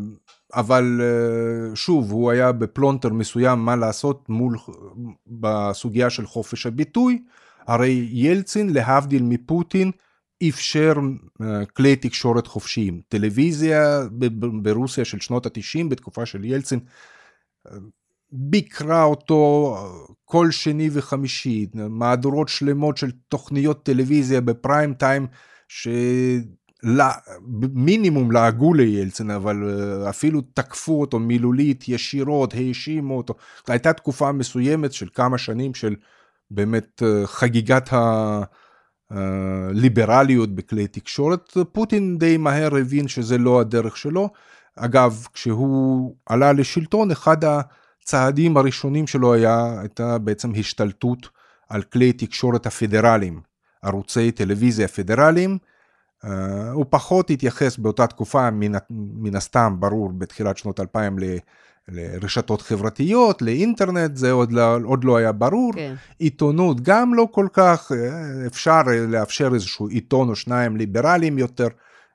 אבל 0.55 1.01
אה, 1.03 1.77
שוב, 1.77 2.11
הוא 2.11 2.31
היה 2.31 2.53
בפלונטר 2.53 3.09
מסוים 3.09 3.59
מה 3.59 3.77
לעשות 3.77 4.29
מול, 4.29 4.57
בסוגיה 5.27 6.11
של 6.11 6.27
חופש 6.27 6.67
הביטוי, 6.67 7.23
הרי 7.67 8.09
ילצין, 8.13 8.73
להבדיל 8.73 9.23
מפוטין, 9.23 9.91
אפשר 10.49 10.95
אה, 11.43 11.67
כלי 11.67 11.97
תקשורת 11.97 12.47
חופשיים. 12.47 13.01
טלוויזיה 13.09 14.01
ברוסיה 14.63 15.05
של 15.05 15.21
שנות 15.21 15.47
התשעים, 15.47 15.89
בתקופה 15.89 16.27
של 16.27 16.45
ילצין, 16.45 16.81
ביקרה 18.37 19.03
אותו 19.03 19.77
כל 20.25 20.51
שני 20.51 20.89
וחמישי, 20.93 21.67
מהדורות 21.75 22.49
שלמות 22.49 22.97
של 22.97 23.11
תוכניות 23.29 23.83
טלוויזיה 23.83 24.41
בפריים 24.41 24.95
טיים, 24.95 25.27
מינימום 27.75 28.33
לעגו 28.33 28.75
לילצין, 28.75 29.31
אבל 29.31 29.69
אה, 29.69 30.11
אפילו 30.11 30.41
תקפו 30.41 31.01
אותו 31.01 31.19
מילולית, 31.19 31.89
ישירות, 31.89 32.55
האשימו 32.55 33.17
אותו. 33.17 33.35
הייתה 33.69 33.93
תקופה 33.93 34.33
מסוימת 34.33 34.93
של 34.93 35.09
כמה 35.15 35.39
שנים 35.39 35.75
של 35.75 35.95
באמת 36.51 37.03
אה, 37.03 37.27
חגיגת 37.27 37.89
הליברליות 39.11 40.49
אה, 40.49 40.55
בכלי 40.55 40.87
תקשורת. 40.87 41.57
פוטין 41.73 42.19
די 42.19 42.37
מהר 42.37 42.77
הבין 42.77 43.09
שזה 43.09 43.39
לא 43.39 43.61
הדרך 43.61 43.97
שלו. 43.97 44.29
אגב, 44.77 45.27
כשהוא 45.33 46.17
עלה 46.27 46.53
לשלטון, 46.53 47.11
אחד 47.11 47.45
הצעדים 48.05 48.57
הראשונים 48.57 49.07
שלו 49.07 49.35
היה, 49.35 49.81
הייתה 49.81 50.19
בעצם 50.19 50.53
השתלטות 50.59 51.29
על 51.69 51.83
כלי 51.83 52.13
תקשורת 52.13 52.67
הפדרליים, 52.67 53.41
ערוצי 53.83 54.31
טלוויזיה 54.31 54.89
פדרליים. 54.89 55.59
Uh, 56.25 56.29
הוא 56.73 56.87
פחות 56.91 57.31
התייחס 57.31 57.77
באותה 57.77 58.07
תקופה, 58.07 58.51
מן, 58.51 58.73
מן 58.91 59.37
הסתם, 59.37 59.77
ברור, 59.79 60.13
בתחילת 60.13 60.59
שנות 60.59 60.81
2000 60.81 61.19
ל, 61.19 61.25
לרשתות 61.89 62.63
חברתיות, 62.63 63.43
לאינטרנט, 63.43 64.17
זה 64.17 64.33
עוד 64.33 64.53
לא, 64.53 64.77
עוד 64.85 65.05
לא 65.05 65.17
היה 65.17 65.33
ברור. 65.33 65.73
כן. 65.73 65.95
עיתונות 66.19 66.81
גם 66.81 67.15
לא 67.15 67.29
כל 67.31 67.47
כך, 67.53 67.93
אה, 67.93 68.47
אפשר 68.47 68.83
לאפשר 69.09 69.51
איזשהו 69.55 69.89
עיתון 69.89 70.29
או 70.29 70.37
שניים 70.37 70.77
ליברליים 70.77 71.39
יותר, 71.39 71.69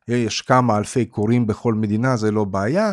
יש 0.08 0.42
כמה 0.42 0.78
אלפי 0.78 1.06
קוראים 1.06 1.48
בכל 1.48 1.74
מדינה, 1.74 2.18
זה 2.18 2.32
לא 2.32 2.44
בעיה, 2.44 2.92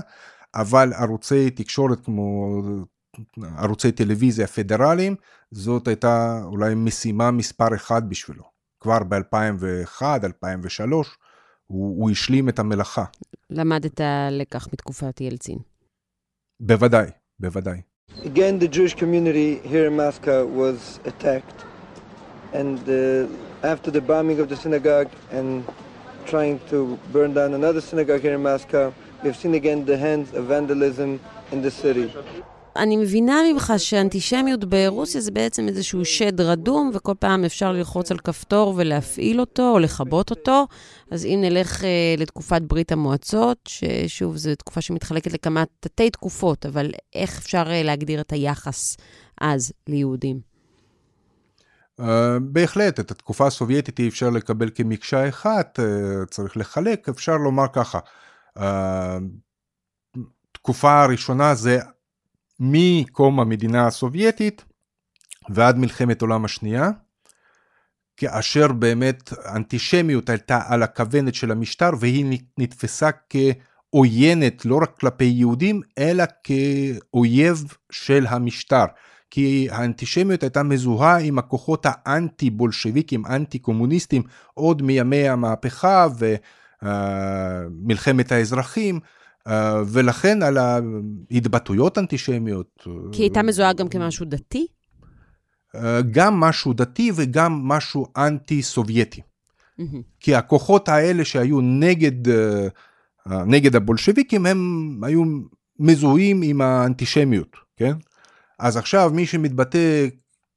אבל 0.57 0.93
ערוצי 0.93 1.51
תקשורת 1.51 2.05
כמו 2.05 2.61
ערוצי 3.59 3.93
טלוויזיה 3.93 4.47
פדרליים, 4.47 5.17
זאת 5.51 5.89
הייתה 5.89 6.41
אולי 6.45 6.75
משימה 6.75 7.31
מספר 7.31 7.75
אחד 7.75 8.11
בשבילו. 8.11 8.43
כבר 8.81 8.99
ב-2001, 9.09 10.03
2003, 10.25 11.19
הוא, 11.67 12.01
הוא 12.01 12.11
השלים 12.11 12.49
את 12.49 12.59
המלאכה. 12.59 13.05
למדת 13.51 14.01
לקח 14.31 14.69
מתקופת 14.73 15.21
ילצין. 15.21 15.59
בוודאי, 16.61 17.11
בוודאי. 17.41 17.81
Again, 18.23 18.59
the 18.59 18.69
Jewish 18.69 18.95
community 18.95 19.61
here 19.73 19.87
in 19.87 19.97
Moscow 19.97 20.47
was 20.47 21.01
attacked. 21.05 21.59
And 22.53 22.79
uh, 22.89 23.73
after 23.73 23.91
the 23.91 24.01
bombing 24.01 24.39
of 24.41 24.49
the 24.49 24.57
synagogue 24.57 25.11
and 25.31 25.65
trying 26.33 26.59
to 26.71 26.99
burn 27.13 27.35
down 27.35 27.51
another 27.61 27.83
synagogue 27.91 28.23
here 28.27 28.35
in 28.35 28.43
Moscow, 28.43 28.85
we've 29.27 29.37
seen 29.37 29.55
again 29.55 29.85
the 29.85 29.99
hands 30.07 30.29
of 30.39 30.43
vandalism 30.55 31.11
in 31.53 31.59
the 31.63 31.71
city. 31.71 32.09
אני 32.77 32.97
מבינה 32.97 33.41
ממך 33.53 33.73
שאנטישמיות 33.77 34.65
ברוסיה 34.65 35.21
זה 35.21 35.31
בעצם 35.31 35.69
איזשהו 35.69 36.05
שד 36.05 36.41
רדום, 36.41 36.91
וכל 36.95 37.13
פעם 37.19 37.45
אפשר 37.45 37.73
ללחוץ 37.73 38.11
על 38.11 38.19
כפתור 38.19 38.75
ולהפעיל 38.77 39.41
אותו 39.41 39.71
או 39.71 39.79
לכבות 39.79 40.31
אותו. 40.31 40.67
אז 41.11 41.25
אם 41.25 41.39
נלך 41.43 41.81
uh, 41.81 41.85
לתקופת 42.19 42.63
ברית 42.63 42.93
המועצות, 42.93 43.59
ששוב, 43.69 44.37
זו 44.37 44.55
תקופה 44.55 44.81
שמתחלקת 44.81 45.33
לכמה 45.33 45.65
תתי 45.81 46.11
תקופות, 46.11 46.67
אבל 46.67 46.91
איך 47.15 47.39
אפשר 47.39 47.63
uh, 47.63 47.85
להגדיר 47.85 48.21
את 48.21 48.33
היחס 48.33 48.97
אז 49.41 49.73
ליהודים? 49.87 50.41
Uh, 52.01 52.05
בהחלט, 52.41 53.01
את 53.01 53.11
התקופה 53.11 53.47
הסובייטית 53.47 53.99
אי 53.99 54.09
אפשר 54.09 54.31
לקבל 54.31 54.71
כמקשה 54.75 55.29
אחת, 55.29 55.79
uh, 55.79 56.27
צריך 56.31 56.57
לחלק, 56.57 57.09
אפשר 57.09 57.37
לומר 57.37 57.67
ככה. 57.73 57.99
Uh, 58.57 58.61
תקופה 60.53 61.03
הראשונה 61.03 61.55
זה 61.55 61.79
מקום 62.61 63.41
המדינה 63.41 63.87
הסובייטית 63.87 64.65
ועד 65.51 65.79
מלחמת 65.79 66.23
עולם 66.23 66.45
השנייה, 66.45 66.91
כאשר 68.17 68.73
באמת 68.73 69.33
אנטישמיות 69.55 70.29
הייתה 70.29 70.61
על 70.69 70.83
הכוונת 70.83 71.35
של 71.35 71.51
המשטר 71.51 71.91
והיא 72.01 72.39
נתפסה 72.59 73.11
כעוינת 73.31 74.65
לא 74.65 74.79
רק 74.83 74.99
כלפי 75.01 75.25
יהודים, 75.25 75.81
אלא 75.99 76.25
כאויב 76.45 77.65
של 77.91 78.27
המשטר. 78.29 78.85
כי 79.31 79.69
האנטישמיות 79.71 80.43
הייתה 80.43 80.63
מזוהה 80.63 81.19
עם 81.19 81.39
הכוחות 81.39 81.87
האנטי-בולשביקים, 81.89 83.27
אנטי-קומוניסטים, 83.27 84.23
עוד 84.55 84.83
מימי 84.83 85.29
המהפכה 85.29 86.07
ומלחמת 86.83 88.33
האזרחים. 88.33 89.01
אה, 89.47 89.83
ולכן 89.87 90.43
על 90.43 90.59
ההתבטאויות 90.59 91.99
אנטישמיות. 91.99 92.85
אה, 92.87 92.93
כי 93.13 93.23
הייתה 93.23 93.43
מזוהה 93.43 93.73
גם 93.73 93.89
כמשהו 93.89 94.27
דתי? 94.27 94.67
אה, 95.75 96.03
גם 96.03 96.41
משהו 96.41 96.73
דתי 96.73 97.13
וגם 97.15 97.53
משהו 97.53 98.07
אנטי-סובייטי. 98.17 99.21
כי 100.21 100.35
הכוחות 100.35 100.89
האלה 100.89 101.25
שהיו 101.25 101.61
נגד, 101.61 102.33
נגד 103.27 103.77
הבולשביקים, 103.77 104.47
הם 104.47 105.01
היו 105.03 105.23
מזוהים 105.79 106.43
עם 106.43 106.61
האנטישמיות, 106.61 107.57
כן? 107.77 107.93
אז 108.59 108.77
עכשיו 108.77 109.11
מי 109.15 109.27
שמתבטא 109.27 110.07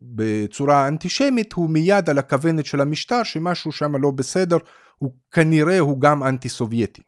בצורה 0.01 0.87
אנטישמית, 0.87 1.53
הוא 1.53 1.69
מיד 1.69 2.09
על 2.09 2.17
הכוונת 2.17 2.65
של 2.65 2.81
המשטר, 2.81 3.23
שמשהו 3.23 3.71
שם 3.71 3.95
לא 3.95 4.11
בסדר, 4.11 4.57
הוא 4.97 5.13
כנראה 5.31 5.79
הוא 5.79 6.01
גם 6.01 6.23
אנטי-סובייטי. 6.23 7.01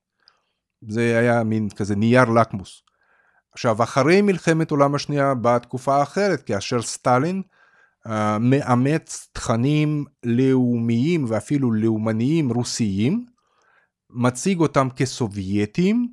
זה 0.90 1.20
היה 1.20 1.44
מין 1.44 1.70
כזה 1.70 1.96
נייר 1.96 2.26
לקמוס. 2.26 2.82
עכשיו, 3.54 3.84
אחרי 3.84 4.22
מלחמת 4.22 4.72
עולם 4.72 4.96
השנייה 4.96 5.34
באה 5.34 5.60
תקופה 5.60 6.04
אחרת, 6.04 6.42
כאשר 6.42 6.82
סטלין 6.82 7.42
uh, 8.08 8.12
מאמץ 8.40 9.28
תכנים 9.34 10.06
לאומיים 10.24 11.26
ואפילו 11.28 11.72
לאומניים 11.72 12.50
רוסיים, 12.50 13.26
מציג 14.10 14.60
אותם 14.60 14.88
כסובייטים, 14.96 16.08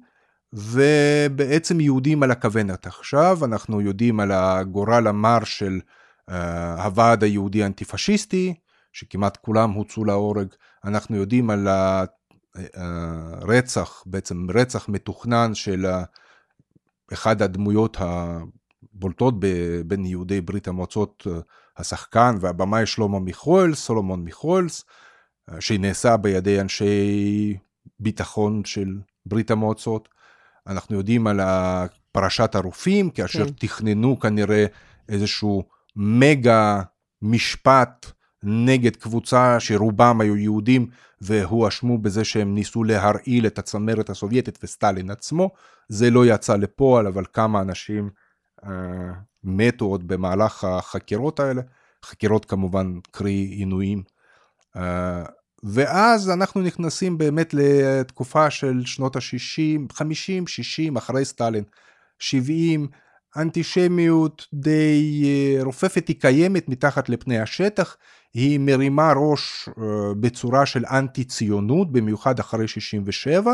ובעצם 0.53 1.81
יהודים 1.81 2.23
על 2.23 2.31
הכוונת. 2.31 2.87
עכשיו 2.87 3.45
אנחנו 3.45 3.81
יודעים 3.81 4.21
על 4.21 4.33
הגורל 4.33 5.07
המר 5.07 5.45
של 5.45 5.81
הוועד 6.79 7.25
היהודי 7.25 7.63
האנטיפשיסטי, 7.63 8.55
שכמעט 8.93 9.37
כולם 9.37 9.71
הוצאו 9.71 10.05
להורג. 10.05 10.49
אנחנו 10.85 11.17
יודעים 11.17 11.51
על 11.51 11.69
רצח, 13.43 14.03
בעצם 14.07 14.47
רצח 14.55 14.89
מתוכנן 14.89 15.55
של 15.55 15.87
אחד 17.13 17.43
הדמויות 17.43 17.97
הבולטות 18.01 19.35
בין 19.87 20.07
יהודי 20.07 20.41
ברית 20.41 20.69
המועצות, 20.69 21.27
השחקן 21.77 22.35
והבמאי 22.41 22.87
שלמה 22.87 23.19
מיכולס, 23.19 23.79
סולומון 23.79 24.25
מיכולס, 24.25 24.85
שנעשה 25.61 26.17
בידי 26.17 26.61
אנשי 26.61 27.57
ביטחון 28.01 28.65
של 28.65 28.99
ברית 29.27 29.51
המועצות. 29.51 30.09
אנחנו 30.67 30.97
יודעים 30.97 31.27
על 31.27 31.41
פרשת 32.13 32.55
הרופאים, 32.55 33.11
כאשר 33.11 33.47
כן. 33.47 33.53
תכננו 33.53 34.19
כנראה 34.21 34.67
איזשהו 35.09 35.78
מגה 35.99 36.83
משפט 37.23 38.07
נגד 38.43 38.97
קבוצה 38.97 39.61
שרובם 39.61 40.21
היו 40.21 40.37
יהודים 40.37 40.87
והואשמו 41.21 41.99
בזה 41.99 42.25
שהם 42.25 42.55
ניסו 42.55 42.85
להרעיל 42.85 43.47
את 43.47 43.59
הצמרת 43.59 44.11
הסובייטית 44.11 44.59
וסטלין 44.63 45.11
עצמו. 45.11 45.51
זה 45.89 46.11
לא 46.11 46.27
יצא 46.27 46.57
לפועל, 46.57 47.07
אבל 47.07 47.25
כמה 47.33 47.61
אנשים 47.61 48.11
uh, 48.61 48.67
מתו 49.45 49.85
עוד 49.85 50.09
במהלך 50.09 50.65
החקירות 50.65 51.41
האלה. 51.41 51.63
חקירות 52.05 52.45
כמובן 52.45 52.99
קרי 53.11 53.33
עינויים. 53.33 54.03
Uh, 54.77 54.81
ואז 55.63 56.31
אנחנו 56.31 56.63
נכנסים 56.63 57.19
באמת 57.19 57.55
לתקופה 57.55 58.51
של 58.51 58.83
שנות 58.85 59.17
ה-60, 59.17 59.93
50, 59.93 60.47
60, 60.47 60.97
אחרי 60.97 61.25
סטלין, 61.25 61.65
70, 62.19 62.89
אנטישמיות 63.37 64.47
די 64.55 65.25
אה, 65.25 65.65
רופפת, 65.65 66.09
היא 66.09 66.21
קיימת 66.21 66.69
מתחת 66.69 67.09
לפני 67.09 67.39
השטח, 67.39 67.97
היא 68.35 68.59
מרימה 68.59 69.13
ראש 69.17 69.69
אה, 69.69 70.15
בצורה 70.21 70.67
של 70.67 70.85
אנטי 70.87 71.25
ציונות, 71.25 71.93
במיוחד 71.93 72.39
אחרי 72.39 72.69
67, 72.69 73.53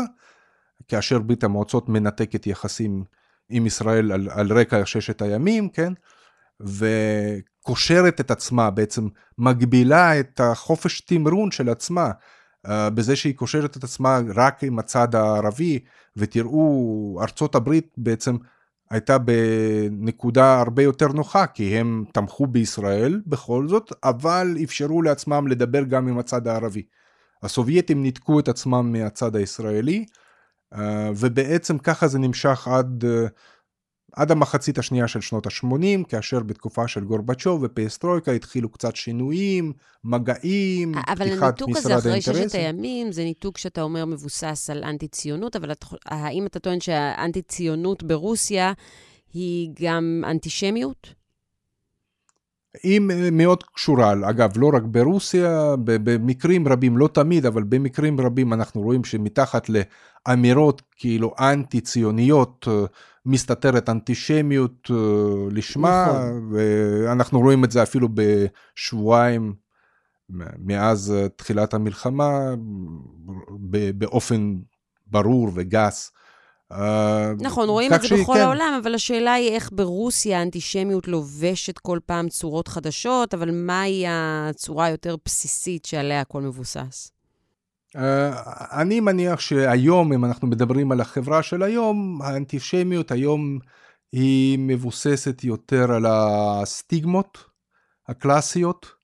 כאשר 0.87 1.19
ברית 1.19 1.43
המועצות 1.43 1.89
מנתקת 1.89 2.47
יחסים 2.47 3.03
עם 3.49 3.65
ישראל 3.65 4.11
על, 4.11 4.29
על 4.31 4.59
רקע 4.59 4.85
ששת 4.85 5.21
הימים, 5.21 5.69
כן? 5.69 5.93
וקושרת 6.59 8.21
את 8.21 8.31
עצמה, 8.31 8.69
בעצם 8.69 9.07
מגבילה 9.37 10.19
את 10.19 10.39
החופש 10.39 11.01
תמרון 11.01 11.51
של 11.51 11.69
עצמה. 11.69 12.11
אה, 12.67 12.89
בזה 12.89 13.15
שהיא 13.15 13.35
קושרת 13.35 13.77
את 13.77 13.83
עצמה 13.83 14.19
רק 14.35 14.63
עם 14.63 14.79
הצד 14.79 15.15
הערבי, 15.15 15.79
ותראו, 16.17 17.19
ארצות 17.21 17.55
הברית 17.55 17.93
בעצם 17.97 18.37
הייתה 18.89 19.17
בנקודה 19.17 20.59
הרבה 20.59 20.83
יותר 20.83 21.07
נוחה, 21.07 21.47
כי 21.47 21.77
הם 21.77 22.05
תמכו 22.13 22.47
בישראל 22.47 23.21
בכל 23.27 23.67
זאת, 23.67 23.91
אבל 24.03 24.57
אפשרו 24.63 25.01
לעצמם 25.01 25.47
לדבר 25.47 25.83
גם 25.83 26.07
עם 26.07 26.19
הצד 26.19 26.47
הערבי. 26.47 26.83
הסובייטים 27.43 28.03
ניתקו 28.03 28.39
את 28.39 28.47
עצמם 28.47 28.91
מהצד 28.91 29.35
הישראלי, 29.35 30.05
אה, 30.73 31.11
ובעצם 31.17 31.77
ככה 31.77 32.07
זה 32.07 32.19
נמשך 32.19 32.67
עד, 32.67 33.05
אה, 33.07 33.27
עד 34.15 34.31
המחצית 34.31 34.77
השנייה 34.77 35.07
של 35.07 35.21
שנות 35.21 35.47
ה-80, 35.47 36.03
כאשר 36.09 36.39
בתקופה 36.39 36.87
של 36.87 37.03
גורבצ'וב 37.03 37.63
ופייסטרויקה 37.63 38.31
התחילו 38.31 38.69
קצת 38.69 38.95
שינויים, 38.95 39.73
מגעים, 40.03 40.91
פתיחת 40.91 41.11
משרד 41.17 41.27
האינטרסים. 41.27 41.33
אבל 41.33 41.43
הניתוק 41.43 41.77
הזה 41.77 41.97
אחרי 41.97 42.21
ששת 42.21 42.55
הימים, 42.55 43.11
זה 43.11 43.23
ניתוק 43.23 43.57
שאתה 43.57 43.81
אומר 43.81 44.05
מבוסס 44.05 44.69
על 44.69 44.83
אנטי-ציונות, 44.83 45.55
אבל 45.55 45.71
האם 46.05 46.45
אתה 46.45 46.59
טוען 46.59 46.79
שהאנטי-ציונות 46.79 48.03
ברוסיה 48.03 48.73
היא 49.33 49.69
גם 49.81 50.23
אנטישמיות? 50.27 51.24
היא 52.83 53.01
מאוד 53.31 53.63
קשורה, 53.63 54.13
אגב, 54.29 54.51
לא 54.55 54.71
רק 54.73 54.83
ברוסיה, 54.83 55.75
במקרים 55.83 56.67
רבים, 56.67 56.97
לא 56.97 57.07
תמיד, 57.07 57.45
אבל 57.45 57.63
במקרים 57.63 58.21
רבים 58.21 58.53
אנחנו 58.53 58.81
רואים 58.81 59.03
שמתחת 59.03 59.67
לאמירות 59.69 60.81
כאילו 60.95 61.33
אנטי-ציוניות, 61.39 62.67
מסתתרת 63.25 63.89
אנטישמיות 63.89 64.91
אה, 64.91 64.95
לשמה, 65.51 66.05
נכון. 66.07 66.49
ואנחנו 66.51 67.39
רואים 67.39 67.63
את 67.63 67.71
זה 67.71 67.83
אפילו 67.83 68.07
בשבועיים 68.13 69.53
מאז 70.57 71.13
תחילת 71.35 71.73
המלחמה, 71.73 72.39
באופן 73.95 74.55
ברור 75.07 75.51
וגס. 75.53 76.11
אה, 76.71 77.31
נכון, 77.39 77.69
רואים 77.69 77.93
את 77.93 78.01
זה 78.01 78.07
בכל 78.07 78.33
כן. 78.33 78.39
העולם, 78.39 78.79
אבל 78.83 78.95
השאלה 78.95 79.33
היא 79.33 79.51
איך 79.51 79.69
ברוסיה 79.73 80.39
האנטישמיות 80.39 81.07
לובשת 81.07 81.77
כל 81.77 81.99
פעם 82.05 82.29
צורות 82.29 82.67
חדשות, 82.67 83.33
אבל 83.33 83.51
מהי 83.51 84.05
הצורה 84.07 84.85
היותר 84.85 85.15
בסיסית 85.25 85.85
שעליה 85.85 86.21
הכל 86.21 86.41
מבוסס? 86.41 87.11
אה, 87.95 88.31
אני 88.81 88.99
מניח 88.99 89.39
שהיום, 89.39 90.13
אם 90.13 90.25
אנחנו 90.25 90.47
מדברים 90.47 90.91
על 90.91 91.01
החברה 91.01 91.43
של 91.43 91.63
היום, 91.63 92.21
האנטישמיות 92.21 93.11
היום 93.11 93.59
היא 94.11 94.59
מבוססת 94.59 95.43
יותר 95.43 95.91
על 95.91 96.05
הסטיגמות 96.05 97.37
הקלאסיות. 98.07 98.94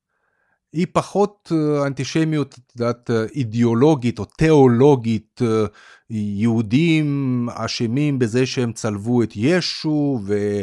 היא 0.73 0.87
פחות 0.93 1.51
אה, 1.51 1.87
אנטישמיות, 1.87 2.53
את 2.53 2.79
יודעת, 2.79 3.09
אידיאולוגית 3.35 4.19
או 4.19 4.25
תיאולוגית, 4.25 5.41
אה, 5.41 5.65
יהודים 6.09 7.47
אשמים 7.53 8.19
בזה 8.19 8.45
שהם 8.45 8.73
צלבו 8.73 9.23
את 9.23 9.31
ישו 9.35 10.19
ו... 10.25 10.61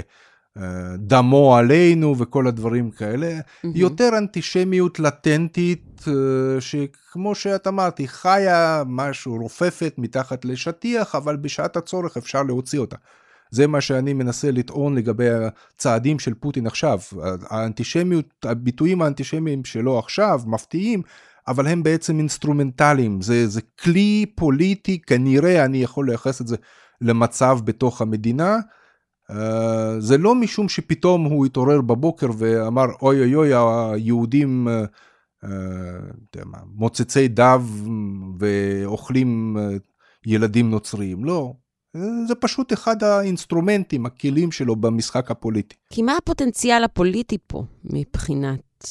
דמו 0.99 1.57
עלינו 1.57 2.19
וכל 2.19 2.47
הדברים 2.47 2.91
כאלה, 2.91 3.39
mm-hmm. 3.39 3.69
יותר 3.75 4.09
אנטישמיות 4.19 5.01
לטנטית, 5.01 6.05
אה, 6.09 6.61
שכמו 6.61 7.35
שאת 7.35 7.67
אמרת, 7.67 7.99
היא 7.99 8.09
חיה 8.09 8.83
משהו, 8.87 9.37
רופפת 9.37 9.95
מתחת 9.99 10.45
לשטיח, 10.45 11.15
אבל 11.15 11.37
בשעת 11.37 11.77
הצורך 11.77 12.17
אפשר 12.17 12.43
להוציא 12.43 12.79
אותה. 12.79 12.97
זה 13.51 13.67
מה 13.67 13.81
שאני 13.81 14.13
מנסה 14.13 14.51
לטעון 14.51 14.95
לגבי 14.95 15.29
הצעדים 15.31 16.19
של 16.19 16.35
פוטין 16.35 16.67
עכשיו. 16.67 16.99
האנטישמיות, 17.51 18.27
הביטויים 18.45 19.03
האנטישמיים 19.03 19.65
שלו 19.65 19.99
עכשיו 19.99 20.41
מפתיעים, 20.47 21.03
אבל 21.49 21.67
הם 21.67 21.83
בעצם 21.83 22.19
אינסטרומנטליים. 22.19 23.21
זה, 23.21 23.47
זה 23.47 23.61
כלי 23.83 24.27
פוליטי, 24.35 25.01
כנראה 25.01 25.65
אני 25.65 25.83
יכול 25.83 26.07
לייחס 26.07 26.41
את 26.41 26.47
זה 26.47 26.57
למצב 27.01 27.59
בתוך 27.65 28.03
המדינה. 28.03 28.57
אה, 29.31 30.01
זה 30.01 30.19
לא 30.19 30.35
משום 30.35 30.69
שפתאום 30.69 31.25
הוא 31.25 31.47
התעורר 31.47 31.81
בבוקר 31.81 32.27
ואמר 32.39 32.87
אוי 33.03 33.21
אוי 33.21 33.35
אוי 33.35 33.53
היהודים 33.55 34.69
אה, 34.69 34.85
אה, 35.45 36.43
מוצצי 36.75 37.29
דם 37.29 37.63
ואוכלים 38.39 39.57
ילדים 40.27 40.71
נוצריים, 40.71 41.25
לא. 41.25 41.55
זה 42.29 42.35
פשוט 42.35 42.73
אחד 42.73 43.03
האינסטרומנטים, 43.03 44.07
הכלים 44.07 44.53
שלו 44.53 44.77
במשחק 44.77 45.31
הפוליטי. 45.31 45.77
כי 45.91 46.03
מה 46.03 46.17
הפוטנציאל 46.17 46.85
הפוליטי 46.85 47.39
פה 47.47 47.65
מבחינת 47.85 48.89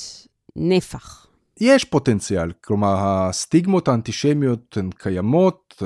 נפח? 0.55 1.27
יש 1.59 1.85
פוטנציאל, 1.85 2.51
כלומר 2.63 2.95
הסטיגמות 2.99 3.87
האנטישמיות 3.87 4.77
הן 4.77 4.89
קיימות, 4.97 5.83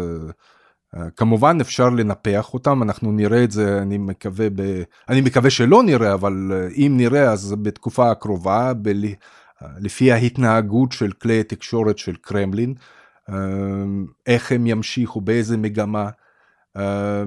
כמובן 1.16 1.58
אפשר 1.62 1.90
לנפח 1.90 2.54
אותם, 2.54 2.84
אנחנו 2.84 3.12
נראה 3.12 3.44
את 3.44 3.52
זה, 3.52 3.82
אני 3.82 3.98
מקווה, 3.98 4.48
ב... 4.56 4.84
אני 5.10 5.22
מקווה 5.22 5.50
שלא 5.50 5.84
נראה, 5.84 6.14
אבל 6.14 6.52
אה, 6.52 6.68
אם 6.76 6.94
נראה 6.98 7.32
אז 7.32 7.56
בתקופה 7.62 8.12
הקרובה, 8.12 8.74
ב... 8.82 8.92
לפי 9.80 10.12
ההתנהגות 10.12 10.92
של 10.92 11.12
כלי 11.12 11.40
התקשורת 11.40 11.98
של 11.98 12.16
קרמלין, 12.16 12.74
אה, 13.30 13.36
איך 14.28 14.52
הם 14.52 14.68
ימשיכו, 14.68 15.22
באיזה 15.22 15.58
מגמה. 15.58 16.10
אה, 16.78 17.24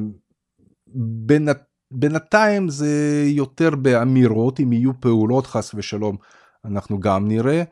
בינת... 1.26 1.62
בינתיים 1.90 2.68
זה 2.68 3.24
יותר 3.26 3.70
באמירות, 3.70 4.60
אם 4.60 4.72
יהיו 4.72 5.00
פעולות 5.00 5.46
חס 5.46 5.74
ושלום, 5.74 6.16
אנחנו 6.64 7.00
גם 7.00 7.28
נראה. 7.28 7.62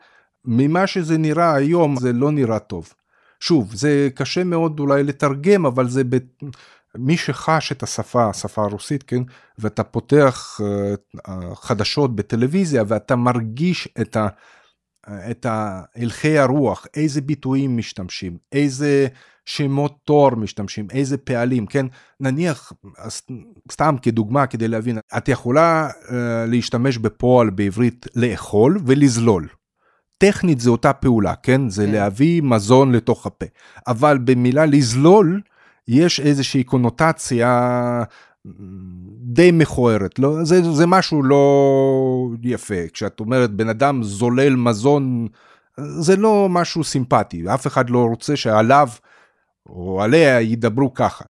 ממה 0.45 0.87
שזה 0.87 1.17
נראה 1.17 1.55
היום, 1.55 1.95
זה 1.99 2.13
לא 2.13 2.31
נראה 2.31 2.59
טוב. 2.59 2.93
שוב, 3.39 3.75
זה 3.75 4.09
קשה 4.15 4.43
מאוד 4.43 4.79
אולי 4.79 5.03
לתרגם, 5.03 5.65
אבל 5.65 5.89
זה 5.89 6.03
ב... 6.03 6.17
מי 6.97 7.17
שחש 7.17 7.71
את 7.71 7.83
השפה, 7.83 8.29
השפה 8.29 8.63
הרוסית, 8.63 9.03
כן, 9.03 9.23
ואתה 9.59 9.83
פותח 9.83 10.59
uh, 10.61 11.55
חדשות 11.55 12.15
בטלוויזיה 12.15 12.83
ואתה 12.87 13.15
מרגיש 13.15 13.89
את, 14.01 14.15
ה, 14.15 14.27
את 15.09 15.45
הלכי 15.49 16.37
הרוח, 16.37 16.87
איזה 16.95 17.21
ביטויים 17.21 17.77
משתמשים, 17.77 18.37
איזה 18.51 19.07
שמות 19.45 19.97
תואר 20.03 20.35
משתמשים, 20.35 20.87
איזה 20.91 21.17
פעלים, 21.17 21.65
כן, 21.65 21.85
נניח, 22.19 22.73
סתם 23.71 23.95
כדוגמה 24.01 24.47
כדי 24.47 24.67
להבין, 24.67 24.99
את 25.17 25.29
יכולה 25.29 25.89
uh, 25.89 26.11
להשתמש 26.47 26.97
בפועל 26.97 27.49
בעברית 27.49 28.05
לאכול 28.15 28.79
ולזלול. 28.85 29.47
טכנית 30.17 30.59
זה 30.59 30.69
אותה 30.69 30.93
פעולה, 30.93 31.35
כן? 31.35 31.69
זה 31.69 31.85
כן. 31.85 31.91
להביא 31.91 32.41
מזון 32.41 32.91
לתוך 32.91 33.25
הפה. 33.25 33.45
אבל 33.87 34.17
במילה 34.17 34.65
לזלול, 34.65 35.41
יש 35.87 36.19
איזושהי 36.19 36.63
קונוטציה 36.63 38.03
די 39.33 39.51
מכוערת, 39.51 40.19
לא? 40.19 40.43
זה, 40.43 40.71
זה 40.71 40.87
משהו 40.87 41.23
לא 41.23 42.29
יפה. 42.43 42.87
כשאת 42.93 43.19
אומרת 43.19 43.51
בן 43.51 43.69
אדם 43.69 44.03
זולל 44.03 44.55
מזון, 44.55 45.27
זה 45.77 46.15
לא 46.15 46.47
משהו 46.49 46.83
סימפטי, 46.83 47.43
אף 47.53 47.67
אחד 47.67 47.89
לא 47.89 48.05
רוצה 48.05 48.35
שעליו 48.35 48.87
או 49.69 50.01
עליה 50.01 50.41
ידברו 50.41 50.93
ככה. 50.93 51.23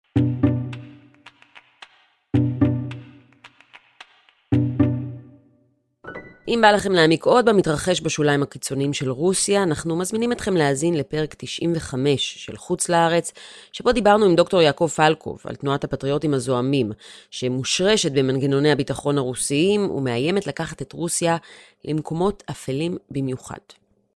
אם 6.54 6.62
בא 6.62 6.72
לכם 6.72 6.92
להעמיק 6.92 7.26
עוד 7.26 7.46
במתרחש 7.46 8.02
בשוליים 8.02 8.44
הקיצוניים 8.44 8.94
של 8.94 9.10
רוסיה, 9.12 9.64
אנחנו 9.64 9.96
מזמינים 9.96 10.32
אתכם 10.32 10.58
להאזין 10.58 10.94
לפרק 10.94 11.36
95 11.38 12.34
של 12.38 12.58
חוץ 12.58 12.90
לארץ, 12.90 13.32
שבו 13.72 13.92
דיברנו 13.92 14.26
עם 14.26 14.36
דוקטור 14.36 14.62
יעקב 14.62 14.88
פלקוב 14.88 15.42
על 15.46 15.56
תנועת 15.56 15.84
הפטריוטים 15.84 16.34
הזועמים, 16.34 16.92
שמושרשת 17.32 18.12
במנגנוני 18.12 18.72
הביטחון 18.72 19.18
הרוסיים 19.18 19.92
ומאיימת 19.92 20.48
לקחת 20.48 20.82
את 20.82 20.94
רוסיה 20.94 21.38
למקומות 21.86 22.44
אפלים 22.50 22.98
במיוחד. 23.12 23.58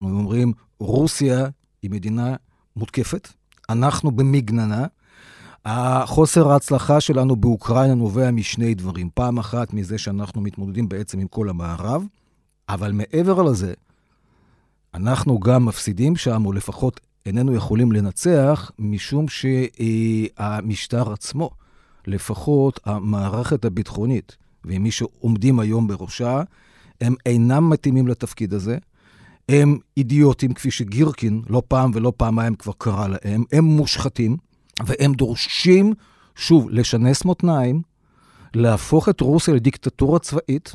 אנחנו 0.03 0.19
אומרים, 0.19 0.53
רוסיה 0.81 1.47
היא 1.83 1.91
מדינה 1.91 2.37
מותקפת, 2.77 3.29
אנחנו 3.71 4.11
במגננה. 4.11 4.87
החוסר 5.65 6.49
ההצלחה 6.49 7.01
שלנו 7.01 7.37
באוקראינה 7.37 7.95
נובע 7.95 8.31
משני 8.31 8.75
דברים. 8.75 9.11
פעם 9.15 9.39
אחת 9.39 9.73
מזה 9.73 9.99
שאנחנו 9.99 10.41
מתמודדים 10.41 10.89
בעצם 10.89 11.21
עם 11.21 11.27
כל 11.29 11.49
המערב, 11.49 12.05
אבל 12.69 12.93
מעבר 12.93 13.43
לזה, 13.43 13.75
אנחנו 14.95 15.41
גם 15.41 15.65
מפסידים 15.65 16.17
שם, 16.17 16.47
או 16.47 16.53
לפחות 16.53 17.01
איננו 17.27 17.55
יכולים 17.55 17.93
לנצח, 17.93 18.71
משום 18.79 19.27
שהמשטר 19.29 21.13
עצמו, 21.13 21.51
לפחות 22.07 22.81
המערכת 22.85 23.65
הביטחונית, 23.65 24.37
ומי 24.65 24.91
שעומדים 24.91 25.61
היום 25.61 25.87
בראשה, 25.87 26.43
הם 27.01 27.15
אינם 27.27 27.71
מתאימים 27.71 28.09
לתפקיד 28.09 28.55
הזה. 28.55 28.79
הם 29.49 29.79
אידיוטים, 29.97 30.55
כפי 30.55 30.71
שגירקין 30.71 31.43
לא 31.49 31.63
פעם 31.69 31.91
ולא 31.95 32.13
פעמיים 32.17 32.55
כבר 32.55 32.73
קרא 32.79 33.09
להם, 33.09 33.45
הם 33.53 33.65
מושחתים. 33.65 34.37
והם 34.87 35.13
דורשים, 35.13 35.95
שוב, 36.37 36.71
לשנס 36.71 37.25
מותניים, 37.25 37.83
להפוך 38.55 39.09
את 39.09 39.21
רוסיה 39.21 39.55
לדיקטטורה 39.55 40.19
צבאית, 40.19 40.75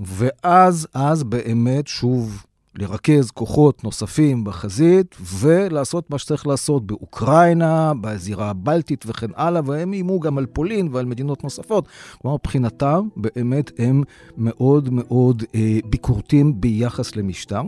ואז, 0.00 0.88
אז 0.94 1.22
באמת, 1.22 1.86
שוב, 1.86 2.44
לרכז 2.78 3.30
כוחות 3.30 3.84
נוספים 3.84 4.44
בחזית, 4.44 5.16
ולעשות 5.20 6.10
מה 6.10 6.18
שצריך 6.18 6.46
לעשות 6.46 6.86
באוקראינה, 6.86 7.92
בזירה 8.00 8.50
הבלטית 8.50 9.04
וכן 9.08 9.30
הלאה, 9.36 9.62
והם 9.64 9.92
איימו 9.92 10.20
גם 10.20 10.38
על 10.38 10.46
פולין 10.46 10.88
ועל 10.92 11.06
מדינות 11.06 11.44
נוספות. 11.44 11.88
כלומר, 12.22 12.36
מבחינתם, 12.36 13.08
באמת 13.16 13.70
הם 13.78 14.02
מאוד 14.36 14.88
מאוד 14.90 15.42
אה, 15.54 15.78
ביקורתיים 15.84 16.60
ביחס 16.60 17.16
למשטר. 17.16 17.62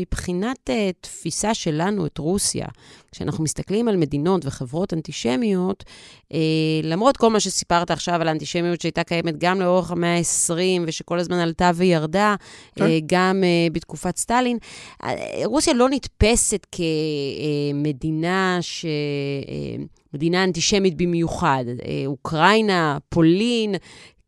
מבחינת 0.00 0.70
uh, 0.70 0.72
תפיסה 1.00 1.54
שלנו 1.54 2.06
את 2.06 2.18
רוסיה, 2.18 2.66
כשאנחנו 3.12 3.44
מסתכלים 3.44 3.88
על 3.88 3.96
מדינות 3.96 4.46
וחברות 4.46 4.94
אנטישמיות, 4.94 5.84
uh, 6.32 6.36
למרות 6.82 7.16
כל 7.16 7.30
מה 7.30 7.40
שסיפרת 7.40 7.90
עכשיו 7.90 8.20
על 8.20 8.28
האנטישמיות 8.28 8.80
שהייתה 8.80 9.04
קיימת 9.04 9.38
גם 9.38 9.60
לאורך 9.60 9.90
המאה 9.90 10.16
ה-20, 10.16 10.82
ושכל 10.86 11.18
הזמן 11.18 11.38
עלתה 11.38 11.70
וירדה, 11.74 12.34
כן. 12.74 12.84
uh, 12.84 12.88
גם 13.06 13.42
uh, 13.42 13.72
בתקופת 13.72 14.16
סטלין, 14.16 14.58
uh, 15.02 15.06
רוסיה 15.44 15.74
לא 15.74 15.88
נתפסת 15.90 16.66
כמדינה 16.72 18.58
ש... 18.60 18.84
Uh, 18.84 20.00
מדינה 20.14 20.44
אנטישמית 20.44 20.96
במיוחד. 20.96 21.64
אוקראינה, 22.06 22.98
פולין, 23.08 23.74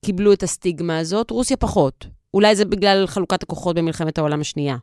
קיבלו 0.04 0.32
את 0.32 0.42
הסטיגמה 0.42 0.98
הזאת, 0.98 1.30
רוסיה 1.30 1.56
פחות. 1.56 2.06
אולי 2.34 2.56
זה 2.56 2.64
בגלל 2.64 3.06
חלוקת 3.06 3.42
הכוחות 3.42 3.76
במלחמת 3.76 4.18
העולם 4.18 4.40
השנייה. 4.40 4.76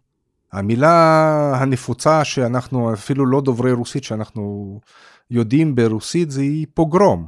המילה 0.51 1.55
הנפוצה 1.55 2.23
שאנחנו, 2.23 2.93
אפילו 2.93 3.25
לא 3.25 3.41
דוברי 3.41 3.71
רוסית, 3.71 4.03
שאנחנו 4.03 4.79
יודעים 5.31 5.75
ברוסית, 5.75 6.31
זה 6.31 6.41
היא 6.41 6.67
פוגרום. 6.73 7.27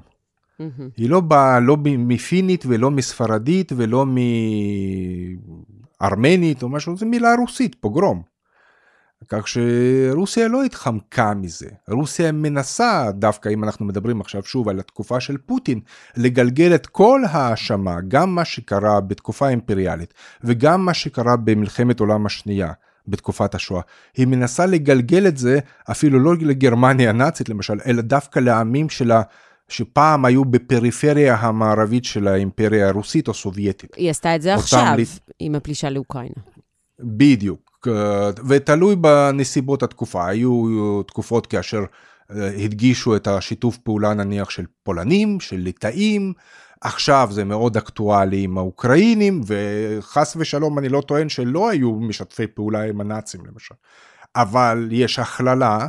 Mm-hmm. 0.62 0.84
היא 0.98 1.10
לא 1.10 1.20
באה 1.20 1.60
לא 1.60 1.78
מפינית 1.84 2.64
ולא 2.68 2.92
מספרדית 2.92 3.72
ולא 3.76 4.06
מארמנית 6.02 6.64
או 6.64 6.70
משהו, 6.70 6.98
זו 6.98 7.06
מילה 7.06 7.36
רוסית, 7.40 7.76
פוגרום. 7.76 8.22
כך 9.30 9.48
שרוסיה 9.48 10.48
לא 10.48 10.64
התחמקה 10.64 11.34
מזה. 11.34 11.70
רוסיה 11.90 12.32
מנסה, 12.32 13.12
דווקא 13.12 13.50
אם 13.50 13.64
אנחנו 13.64 13.86
מדברים 13.86 14.22
עכשיו 14.22 14.44
שוב 14.44 14.70
על 14.70 14.80
התקופה 14.80 15.20
של 15.20 15.38
פוטין, 15.38 15.80
לגלגל 16.18 16.76
את 16.76 16.88
כל 16.88 17.22
האשמה, 17.30 17.98
גם 18.08 18.36
מה 18.36 18.46
שקרה 18.46 19.02
בתקופה 19.02 19.48
האימפריאלית 19.48 20.14
וגם 20.44 20.86
מה 20.86 20.94
שקרה 20.94 21.36
במלחמת 21.36 22.00
עולם 22.00 22.26
השנייה. 22.26 22.72
בתקופת 23.08 23.56
השואה. 23.56 23.82
היא 24.18 24.28
מנסה 24.28 24.66
לגלגל 24.66 25.28
את 25.28 25.38
זה 25.38 25.60
אפילו 25.92 26.20
לא 26.20 26.36
לגרמניה 26.36 27.10
הנאצית 27.10 27.50
למשל, 27.50 27.80
אלא 27.86 28.02
דווקא 28.02 28.40
לעמים 28.40 28.90
שלה 28.90 29.22
שפעם 29.68 30.26
היו 30.26 30.46
בפריפריה 30.46 31.36
המערבית 31.36 32.06
של 32.06 32.28
האימפריה 32.28 32.88
הרוסית 32.88 33.28
או 33.28 33.34
סובייטית. 33.34 33.96
היא 33.96 34.10
עשתה 34.10 34.36
את 34.36 34.42
זה 34.42 34.54
עכשיו 34.54 34.94
לי... 34.98 35.06
עם 35.40 35.56
הפלישה 35.56 35.90
לאוקראינה. 35.90 36.36
בדיוק. 37.00 37.88
ותלוי 38.48 38.96
בנסיבות 38.96 39.84
התקופה, 39.84 40.28
היו 40.28 41.02
תקופות 41.08 41.48
כאשר 41.48 41.84
אה, 42.32 42.52
הדגישו 42.64 43.16
את 43.16 43.28
השיתוף 43.28 43.78
פעולה 43.78 44.14
נניח 44.14 44.50
של 44.50 44.66
פולנים, 44.84 45.40
של 45.40 45.56
ליטאים, 45.56 46.34
עכשיו 46.82 47.28
זה 47.32 47.44
מאוד 47.44 47.78
אקטואלי 47.78 48.44
עם 48.44 48.58
האוקראינים, 48.58 49.42
וחס 49.48 50.36
ושלום 50.40 50.80
אני 50.80 50.90
לא 50.90 51.02
טוען 51.02 51.30
שלא 51.30 51.70
היו 51.70 51.92
משתפי 51.96 52.48
פעולה 52.48 52.84
עם 52.84 53.02
הנאצים 53.02 53.46
למשל, 53.46 53.76
אבל 54.36 54.88
יש 54.92 55.20
הכללה 55.20 55.88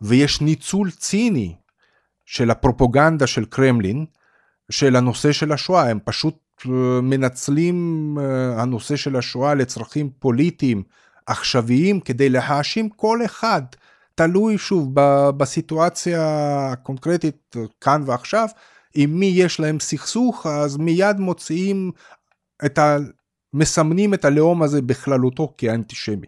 ויש 0.00 0.40
ניצול 0.40 0.90
ציני 0.90 1.54
של 2.26 2.50
הפרופוגנדה 2.50 3.26
של 3.26 3.44
קרמלין, 3.44 4.04
של 4.70 4.96
הנושא 4.96 5.32
של 5.32 5.52
השואה, 5.52 5.90
הם 5.90 5.98
פשוט 6.04 6.38
אה, 6.66 7.00
מנצלים 7.00 8.18
אה, 8.20 8.62
הנושא 8.62 8.96
של 8.96 9.16
השואה 9.16 9.54
לצרכים 9.54 10.10
פוליטיים 10.18 10.82
עכשוויים 11.26 12.00
כדי 12.00 12.28
להאשים 12.28 12.88
כל 12.88 13.24
אחד, 13.24 13.62
תלוי 14.14 14.58
שוב 14.58 14.88
בסיטואציה 15.36 16.22
הקונקרטית 16.72 17.56
כאן 17.80 18.02
ועכשיו, 18.06 18.48
עם 18.94 19.20
מי 19.20 19.26
יש 19.26 19.60
להם 19.60 19.80
סכסוך, 19.80 20.46
אז 20.46 20.76
מיד 20.76 21.16
מוציאים 21.20 21.90
את 22.64 22.78
ה... 22.78 22.96
מסמנים 23.54 24.14
את 24.14 24.24
הלאום 24.24 24.62
הזה 24.62 24.82
בכללותו 24.82 25.54
כאנטישמי. 25.58 26.26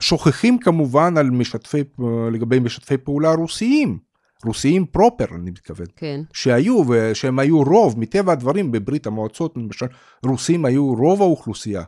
שוכחים 0.00 0.58
כמובן 0.58 1.16
על 1.16 1.30
משתפי, 1.30 1.84
לגבי 2.32 2.58
משתפי 2.58 2.96
פעולה 2.96 3.32
רוסיים, 3.32 3.98
רוסיים 4.44 4.86
פרופר 4.86 5.24
אני 5.34 5.50
מתכוון, 5.50 5.86
כן. 5.96 6.20
שהיו 6.32 6.82
ושהם 6.88 7.38
היו 7.38 7.62
רוב, 7.62 7.98
מטבע 7.98 8.32
הדברים 8.32 8.72
בברית 8.72 9.06
המועצות 9.06 9.56
למשל, 9.56 9.86
רוסים 10.24 10.64
היו 10.64 10.94
רוב 10.94 11.22
האוכלוסייה, 11.22 11.82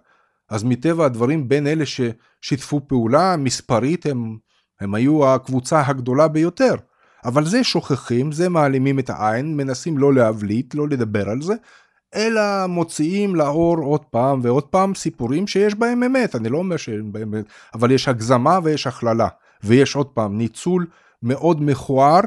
אז 0.49 0.65
מטבע 0.65 1.05
הדברים 1.05 1.49
בין 1.49 1.67
אלה 1.67 1.85
ששיתפו 1.87 2.81
פעולה 2.89 3.37
מספרית 3.37 4.07
הם, 4.07 4.37
הם 4.81 4.95
היו 4.95 5.29
הקבוצה 5.29 5.83
הגדולה 5.87 6.29
ביותר. 6.29 6.75
אבל 7.29 7.45
זה 7.45 7.65
שוכחים, 7.65 8.33
זה 8.33 8.49
מעלימים 8.49 8.99
את 8.99 9.11
העין, 9.11 9.57
מנסים 9.57 9.99
לא 9.99 10.15
להבליט, 10.15 10.75
לא 10.75 10.89
לדבר 10.89 11.29
על 11.31 11.43
זה, 11.43 11.55
אלא 12.15 12.67
מוציאים 12.67 13.35
לאור 13.37 13.79
עוד 13.79 14.05
פעם 14.05 14.41
ועוד 14.43 14.65
פעם 14.65 14.95
סיפורים 14.95 15.47
שיש 15.47 15.75
בהם 15.75 16.03
אמת, 16.03 16.37
אני 16.37 16.49
לא 16.49 16.59
אומר 16.59 16.77
שאין 16.77 17.13
בהם 17.13 17.35
אמת, 17.35 17.45
אבל 17.75 17.91
יש 17.91 18.09
הגזמה 18.09 18.59
ויש 18.63 18.87
הכללה, 18.87 19.29
ויש 19.65 19.97
עוד 19.97 20.07
פעם 20.07 20.39
ניצול 20.39 20.87
מאוד 21.23 21.63
מכוער, 21.63 22.21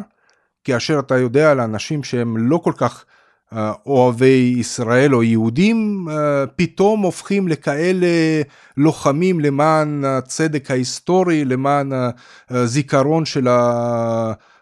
כאשר 0.64 0.99
אתה 0.99 1.18
יודע 1.18 1.52
על 1.52 1.60
אנשים 1.60 2.04
שהם 2.04 2.38
לא 2.38 2.58
כל 2.58 2.74
כך 2.78 3.06
אוהבי 3.86 4.56
ישראל 4.58 5.16
או 5.16 5.24
יהודים 5.24 6.08
אה, 6.10 6.47
פתאום 6.56 7.02
הופכים 7.02 7.47
לכאלה 7.47 8.41
לוחמים 8.78 9.39
למען 9.39 10.06
הצדק 10.06 10.72
ההיסטורי, 10.72 11.45
למען 11.45 11.91
הזיכרון 12.49 13.26
של 13.26 13.47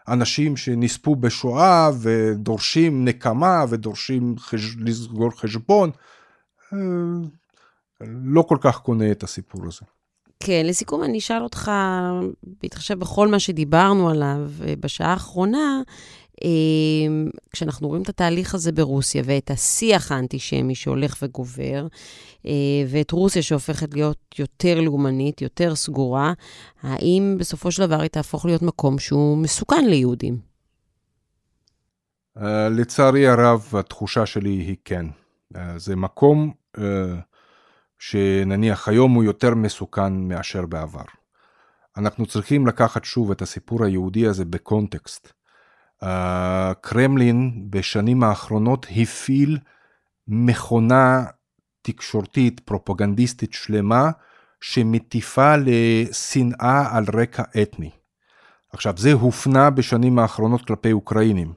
האנשים 0.10 0.58
שנספו 0.58 1.16
בשואה 1.16 1.90
ודורשים 2.02 3.06
נקמה 3.06 3.66
ודורשים 3.70 4.36
חש... 4.38 4.76
לסגור 4.80 5.40
חשבון. 5.40 5.92
אה, 6.74 6.80
לא 8.02 8.42
כל 8.42 8.58
כך 8.62 8.78
קונה 8.78 9.12
את 9.12 9.24
הסיפור 9.24 9.62
הזה. 9.68 9.86
כן, 10.44 10.62
לסיכום 10.66 11.04
אני 11.04 11.18
אשאל 11.18 11.44
אותך, 11.44 11.72
בהתחשב 12.62 13.00
בכל 13.00 13.28
מה 13.28 13.40
שדיברנו 13.40 14.10
עליו 14.10 14.38
אה, 14.68 14.74
בשעה 14.80 15.12
האחרונה, 15.12 15.82
כשאנחנו 17.52 17.88
רואים 17.88 18.04
את 18.04 18.10
התהליך 18.10 18.56
הזה 18.56 18.72
ברוסיה 18.72 19.24
ואת 19.26 19.52
השיח 19.52 20.12
האנטישמי 20.12 20.76
שהולך 20.76 21.16
וגובר, 21.22 21.88
אה, 22.46 22.52
ואת 22.88 23.12
רוסיה 23.12 23.42
שהופכת 23.42 23.94
להיות 23.94 24.40
יותר 24.40 24.82
לאומנית, 24.82 25.42
יותר 25.42 25.76
סגורה, 25.76 26.34
האם 26.84 27.36
בסופו 27.40 27.72
של 27.72 27.86
דבר 27.86 28.02
היא 28.02 28.10
תהפוך 28.10 28.46
להיות 28.46 28.62
מקום 28.62 29.00
שהוא 29.00 29.38
מסוכן 29.38 29.86
ליהודים? 29.86 30.38
אה, 32.38 32.70
לצערי 32.70 33.28
הרב, 33.28 33.74
התחושה 33.80 34.26
שלי 34.26 34.50
היא 34.50 34.78
כן. 34.86 35.06
אה, 35.56 35.80
זה 35.80 35.96
מקום 35.96 36.52
שנניח 38.00 38.88
היום 38.88 39.14
הוא 39.14 39.24
יותר 39.24 39.56
מסוכן 39.56 40.14
מאשר 40.14 40.66
בעבר. 40.66 41.04
אנחנו 41.98 42.26
צריכים 42.26 42.68
לקחת 42.68 43.06
שוב 43.06 43.32
את 43.32 43.42
הסיפור 43.42 43.84
היהודי 43.84 44.28
הזה 44.28 44.46
בקונטקסט. 44.46 45.39
הקרמלין 46.02 47.66
בשנים 47.70 48.24
האחרונות 48.24 48.86
הפעיל 48.96 49.58
מכונה 50.28 51.24
תקשורתית 51.82 52.60
פרופגנדיסטית 52.60 53.54
שלמה 53.54 54.10
שמטיפה 54.62 55.56
לשנאה 55.58 56.98
על 56.98 57.06
רקע 57.14 57.44
אתני. 57.62 57.90
עכשיו 58.74 58.94
זה 58.98 59.14
הופנה 59.14 59.70
בשנים 59.70 60.20
האחרונות 60.20 60.66
כלפי 60.66 60.92
אוקראינים. 60.92 61.54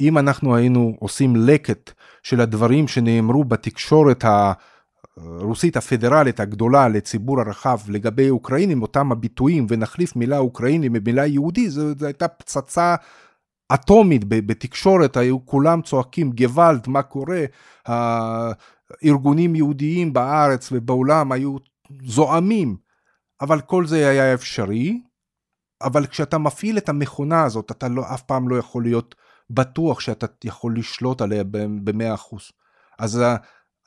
אם 0.00 0.18
אנחנו 0.18 0.56
היינו 0.56 0.96
עושים 0.98 1.36
לקט 1.36 1.92
של 2.22 2.40
הדברים 2.40 2.88
שנאמרו 2.88 3.44
בתקשורת 3.44 4.24
הרוסית 5.16 5.76
הפדרלית 5.76 6.40
הגדולה 6.40 6.88
לציבור 6.88 7.40
הרחב 7.40 7.78
לגבי 7.88 8.30
אוקראינים, 8.30 8.82
אותם 8.82 9.12
הביטויים, 9.12 9.66
ונחליף 9.68 10.16
מילה 10.16 10.38
אוקראיני 10.38 10.88
במילה 10.88 11.26
יהודי, 11.26 11.70
זו, 11.70 11.98
זו 11.98 12.06
הייתה 12.06 12.28
פצצה 12.28 12.94
אטומית 13.74 14.24
בתקשורת, 14.28 15.16
היו 15.16 15.46
כולם 15.46 15.82
צועקים 15.82 16.32
גוואלד, 16.32 16.88
מה 16.88 17.02
קורה, 17.02 17.44
הארגונים 17.86 19.56
יהודיים 19.56 20.12
בארץ 20.12 20.68
ובעולם 20.72 21.32
היו 21.32 21.56
זועמים, 22.04 22.76
אבל 23.40 23.60
כל 23.60 23.86
זה 23.86 24.08
היה 24.08 24.34
אפשרי, 24.34 25.02
אבל 25.82 26.06
כשאתה 26.06 26.38
מפעיל 26.38 26.78
את 26.78 26.88
המכונה 26.88 27.42
הזאת, 27.42 27.70
אתה 27.70 27.88
לא, 27.88 28.14
אף 28.14 28.22
פעם 28.22 28.48
לא 28.48 28.56
יכול 28.56 28.82
להיות 28.82 29.14
בטוח 29.50 30.00
שאתה 30.00 30.26
יכול 30.44 30.76
לשלוט 30.76 31.20
עליה 31.20 31.44
במאה 31.84 32.14
אחוז. 32.14 32.42
אז 32.98 33.22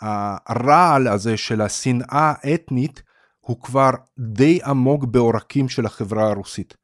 הרעל 0.01 1.07
הזה 1.07 1.37
של 1.37 1.61
השנאה 1.61 2.33
האתנית 2.41 3.03
הוא 3.39 3.61
כבר 3.61 3.89
די 4.19 4.59
עמוק 4.65 5.03
בעורקים 5.03 5.69
של 5.69 5.85
החברה 5.85 6.29
הרוסית. 6.29 6.82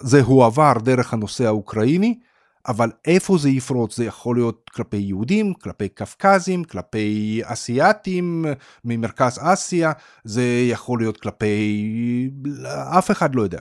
זה 0.00 0.22
הועבר 0.22 0.72
דרך 0.84 1.12
הנושא 1.12 1.46
האוקראיני, 1.46 2.18
אבל 2.68 2.90
איפה 3.04 3.38
זה 3.38 3.50
יפרוץ? 3.50 3.96
זה 3.96 4.04
יכול 4.04 4.36
להיות 4.36 4.70
כלפי 4.74 4.96
יהודים, 4.96 5.54
כלפי 5.54 5.88
קפקזים, 5.88 6.64
כלפי 6.64 7.40
אסיאתים 7.44 8.44
ממרכז 8.84 9.38
אסיה, 9.42 9.92
זה 10.24 10.66
יכול 10.70 10.98
להיות 10.98 11.20
כלפי... 11.20 12.30
אף 12.98 13.10
אחד 13.10 13.34
לא 13.34 13.42
יודע. 13.42 13.60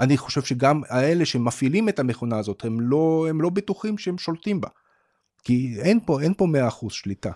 אני 0.00 0.16
חושב 0.16 0.42
שגם 0.42 0.82
האלה 0.88 1.24
שמפעילים 1.24 1.88
את 1.88 1.98
המכונה 1.98 2.38
הזאת, 2.38 2.64
הם 2.64 2.80
לא, 2.80 3.26
הם 3.28 3.40
לא 3.40 3.50
בטוחים 3.50 3.98
שהם 3.98 4.18
שולטים 4.18 4.60
בה. 4.60 4.68
כי 5.44 5.76
אין 5.80 6.00
פה, 6.06 6.20
אין 6.20 6.34
פה 6.34 6.46
100% 6.84 6.86
שליטה. 6.90 7.30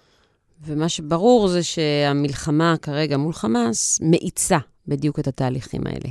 ומה 0.64 0.88
שברור 0.88 1.49
זה 1.49 1.62
שהמלחמה 1.62 2.74
כרגע 2.82 3.16
מול 3.16 3.32
חמאס 3.32 4.01
מאיצה 4.03 4.59
בדיוק 4.88 5.18
את 5.18 5.26
התהליכים 5.26 5.86
האלה. 5.86 6.11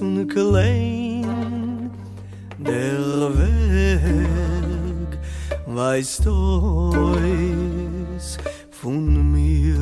und 0.00 0.26
klein. 0.26 1.92
Der 2.58 2.98
Weg 3.38 5.20
weißt 5.66 6.26
du 6.26 6.90
von 8.70 9.32
mir 9.32 9.78